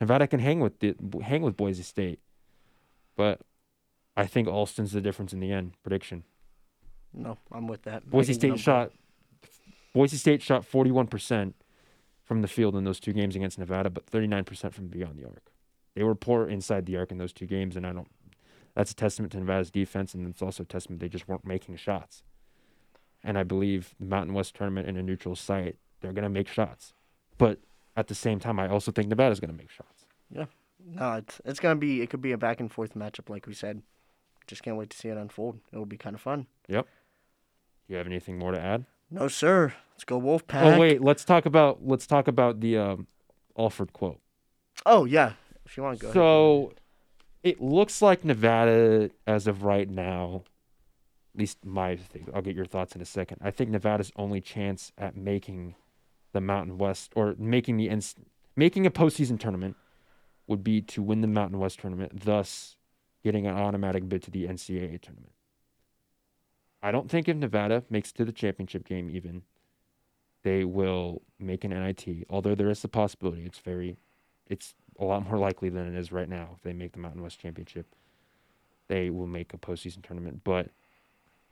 [0.00, 2.20] Nevada can hang with the hang with Boise State,
[3.16, 3.40] but
[4.16, 5.72] I think Alston's the difference in the end.
[5.82, 6.24] Prediction:
[7.14, 8.08] No, I'm with that.
[8.10, 8.92] Boise State shot.
[9.94, 11.54] Boise State shot 41 percent
[12.30, 15.24] from the field in those two games against Nevada, but 39 percent from beyond the
[15.24, 15.50] arc.
[15.96, 18.06] They were poor inside the arc in those two games, and I don't.
[18.76, 21.74] That's a testament to Nevada's defense, and it's also a testament they just weren't making
[21.74, 22.22] shots.
[23.24, 26.94] And I believe the Mountain West tournament in a neutral site, they're gonna make shots,
[27.36, 27.58] but
[27.96, 30.06] at the same time, I also think Nevada's gonna make shots.
[30.30, 30.46] Yeah.
[30.86, 33.54] No, it's it's gonna be it could be a back and forth matchup like we
[33.54, 33.82] said.
[34.46, 35.58] Just can't wait to see it unfold.
[35.72, 36.46] It'll be kind of fun.
[36.68, 36.86] Yep.
[37.88, 38.84] Do you have anything more to add?
[39.10, 39.74] No, sir.
[40.00, 40.62] Let's go Wolfpack.
[40.62, 43.06] Oh wait, let's talk about let's talk about the um,
[43.58, 44.18] Alford quote.
[44.86, 45.32] Oh yeah.
[45.66, 46.08] If you want to go.
[46.08, 46.72] ahead, So
[47.42, 50.44] it looks like Nevada, as of right now,
[51.34, 52.26] at least my thing.
[52.34, 53.42] I'll get your thoughts in a second.
[53.42, 55.74] I think Nevada's only chance at making
[56.32, 57.90] the Mountain West or making the
[58.56, 59.76] making a postseason tournament
[60.46, 62.76] would be to win the Mountain West tournament, thus
[63.22, 65.34] getting an automatic bid to the NCAA tournament.
[66.82, 69.42] I don't think if Nevada makes it to the championship game, even
[70.42, 72.26] they will make an NIT.
[72.30, 73.96] Although there is a possibility, it's very,
[74.46, 76.50] it's a lot more likely than it is right now.
[76.56, 77.86] If they make the Mountain West Championship,
[78.88, 80.42] they will make a postseason tournament.
[80.44, 80.68] But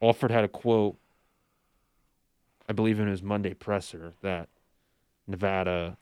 [0.03, 0.97] Alford had a quote,
[2.69, 4.49] I believe in his Monday presser, that
[5.27, 5.97] Nevada,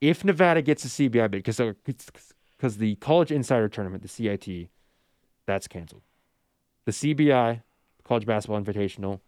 [0.00, 4.68] if Nevada gets a CBI bid, because because uh, the College Insider Tournament, the CIT,
[5.46, 6.02] that's canceled.
[6.84, 7.62] The CBI,
[8.04, 9.20] College Basketball Invitational,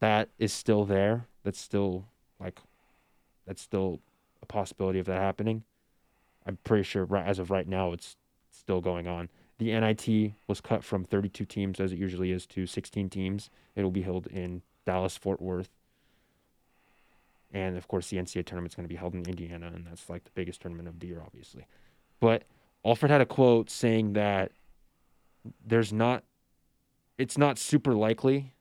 [0.00, 1.26] that is still there.
[1.46, 2.08] That's still
[2.40, 2.58] like,
[3.46, 4.00] that's still
[4.42, 5.62] a possibility of that happening.
[6.44, 8.16] I'm pretty sure as of right now, it's
[8.50, 9.28] still going on.
[9.58, 13.48] The NIT was cut from 32 teams, as it usually is, to 16 teams.
[13.76, 15.70] It will be held in Dallas, Fort Worth.
[17.52, 20.10] And of course, the NCAA tournament is going to be held in Indiana, and that's
[20.10, 21.64] like the biggest tournament of the year, obviously.
[22.18, 22.42] But
[22.84, 24.50] Alford had a quote saying that
[25.64, 26.24] there's not,
[27.18, 28.52] it's not super likely,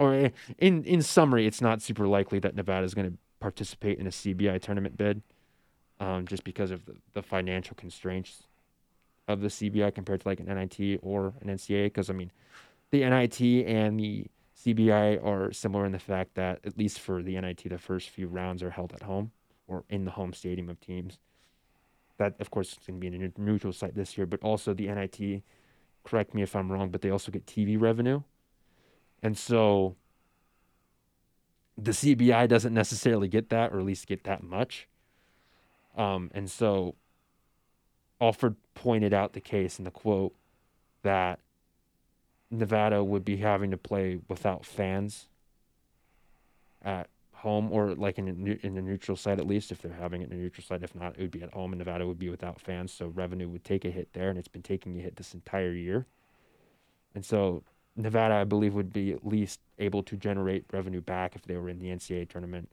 [0.00, 4.06] or in in summary, it's not super likely that Nevada is going to participate in
[4.06, 5.22] a CBI tournament bid,
[6.00, 8.44] um, just because of the, the financial constraints
[9.28, 11.84] of the CBI compared to like an NIT or an NCAA.
[11.84, 12.32] Because I mean,
[12.90, 14.26] the NIT and the
[14.56, 18.26] CBI are similar in the fact that at least for the NIT, the first few
[18.26, 19.32] rounds are held at home
[19.68, 21.18] or in the home stadium of teams.
[22.16, 24.72] That of course is going to be in a neutral site this year, but also
[24.72, 25.42] the NIT.
[26.04, 28.22] Correct me if I'm wrong, but they also get TV revenue,
[29.22, 29.96] and so
[31.76, 34.88] the CBI doesn't necessarily get that, or at least get that much.
[35.96, 36.94] Um, and so
[38.20, 40.34] Alford pointed out the case in the quote
[41.02, 41.40] that
[42.50, 45.28] Nevada would be having to play without fans
[46.82, 49.72] at home or like in a, in a neutral site at least.
[49.72, 51.72] If they're having it in a neutral site if not it would be at home
[51.72, 52.92] and Nevada would be without fans.
[52.92, 55.72] So revenue would take a hit there and it's been taking a hit this entire
[55.72, 56.06] year.
[57.14, 57.64] And so
[57.96, 61.68] Nevada I believe would be at least able to generate revenue back if they were
[61.68, 62.68] in the NCAA tournament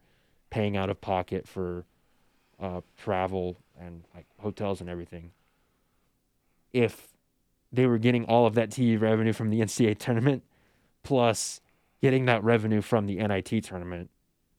[0.49, 1.85] paying out of pocket for
[2.59, 5.31] uh, travel and like hotels and everything
[6.73, 7.07] if
[7.71, 10.43] they were getting all of that TV revenue from the NCAA tournament,
[11.03, 11.61] plus
[12.01, 14.09] getting that revenue from the NIT tournament,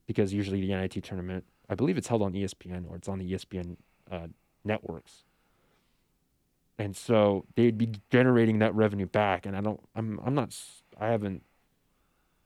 [0.05, 3.31] because usually the NIT tournament, I believe it's held on ESPN or it's on the
[3.31, 3.77] ESPN
[4.11, 4.27] uh,
[4.63, 5.23] networks.
[6.79, 10.57] And so they'd be generating that revenue back, and I don't, I'm, I'm not,
[10.99, 11.43] I haven't,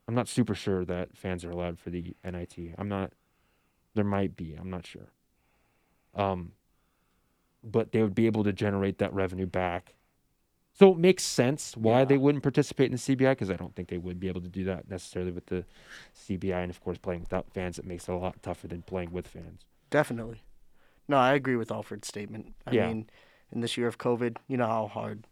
[0.07, 2.57] I'm not super sure that fans are allowed for the NIT.
[2.77, 3.13] I'm not,
[3.93, 5.11] there might be, I'm not sure.
[6.15, 6.53] Um,
[7.63, 9.93] but they would be able to generate that revenue back
[10.73, 12.05] so it makes sense why yeah.
[12.05, 14.49] they wouldn't participate in the CBI because I don't think they would be able to
[14.49, 15.65] do that necessarily with the
[16.17, 16.63] CBI.
[16.63, 19.27] And of course, playing without fans, it makes it a lot tougher than playing with
[19.27, 19.61] fans.
[19.91, 20.41] Definitely.
[21.07, 22.55] No, I agree with Alford's statement.
[22.65, 22.87] I yeah.
[22.87, 23.09] mean,
[23.53, 25.25] in this year of COVID, you know how hard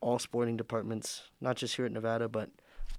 [0.00, 2.50] all sporting departments, not just here at Nevada, but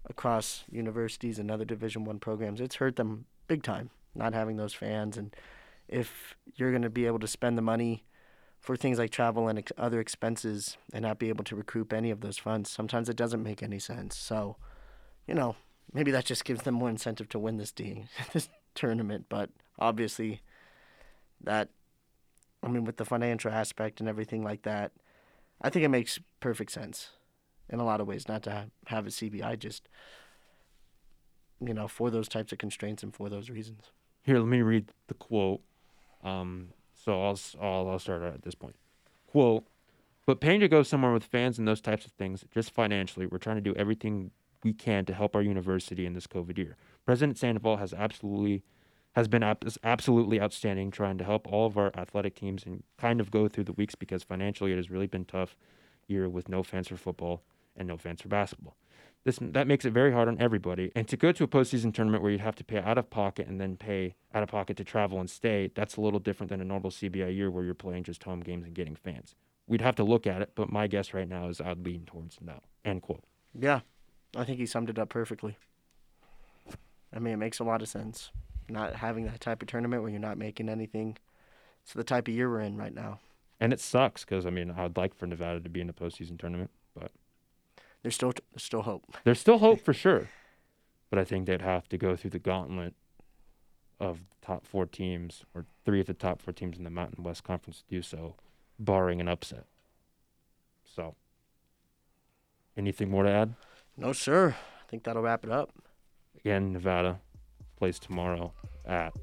[0.10, 4.74] across universities and other Division One programs, it's hurt them big time not having those
[4.74, 5.18] fans.
[5.18, 5.36] And
[5.88, 8.03] if you're going to be able to spend the money
[8.60, 12.12] for things like travel and ex- other expenses and not be able to recoup any
[12.12, 12.70] of those funds.
[12.70, 14.18] Sometimes it doesn't make any sense.
[14.18, 14.57] So,
[15.28, 15.55] you know,
[15.93, 19.28] maybe that just gives them more incentive to win this D this tournament.
[19.30, 19.49] But
[19.80, 20.41] obviously,
[21.41, 21.70] that
[22.64, 24.91] I mean, with the financial aspect and everything like that,
[25.62, 27.10] I think it makes perfect sense
[27.70, 29.88] in a lot of ways not to have, a CBI just
[31.62, 33.91] you know for those types of constraints and for those reasons.
[34.24, 35.62] Here, let me read the quote.
[36.24, 38.76] Um, so I'll, I'll, I'll start at this point.
[39.28, 39.66] Quote,
[40.26, 43.38] but paying to go somewhere with fans and those types of things, just financially, we're
[43.38, 44.32] trying to do everything
[44.64, 46.76] we can to help our university in this COVID year.
[47.05, 48.64] President Sandoval has absolutely
[49.20, 49.43] has been
[49.84, 53.65] absolutely outstanding trying to help all of our athletic teams and kind of go through
[53.65, 55.57] the weeks because financially it has really been tough
[56.07, 57.43] year with no fans for football
[57.76, 58.76] and no fans for basketball.
[59.26, 60.91] This that makes it very hard on everybody.
[60.95, 63.47] And to go to a postseason tournament where you'd have to pay out of pocket
[63.47, 66.61] and then pay out of pocket to travel and stay, that's a little different than
[66.61, 69.36] a normal CBI year where you're playing just home games and getting fans.
[69.67, 72.39] We'd have to look at it, but my guess right now is I'd lean towards
[72.41, 72.61] no.
[72.86, 73.24] End quote.
[73.53, 73.82] Yeah,
[74.36, 75.57] I think he summed it up perfectly.
[77.13, 78.32] I mean, it makes a lot of sense.
[78.70, 81.17] Not having that type of tournament where you're not making anything.
[81.84, 83.20] It's the type of year we're in right now.
[83.59, 86.39] And it sucks because I mean, I'd like for Nevada to be in the postseason
[86.39, 87.11] tournament, but
[88.01, 89.03] there's still there's still hope.
[89.24, 90.30] There's still hope for sure,
[91.09, 92.93] but I think they'd have to go through the gauntlet
[93.99, 97.24] of the top four teams or three of the top four teams in the Mountain
[97.24, 98.36] West Conference to do so,
[98.78, 99.65] barring an upset.
[100.86, 101.15] So,
[102.78, 103.55] anything more to add?
[103.97, 104.55] No, sir.
[104.80, 105.72] I think that'll wrap it up.
[106.39, 107.20] Again, Nevada
[107.80, 108.53] plays tomorrow
[108.86, 109.13] at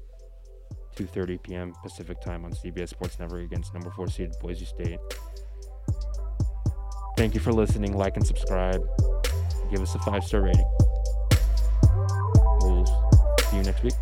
[0.97, 1.73] 2:30 p.m.
[1.83, 4.99] Pacific time on CBS Sports Network against number four seeded Boise State.
[7.15, 7.95] Thank you for listening.
[7.95, 8.83] Like and subscribe.
[9.71, 10.65] Give us a five star rating.
[12.61, 12.85] We'll
[13.49, 13.93] see you next week.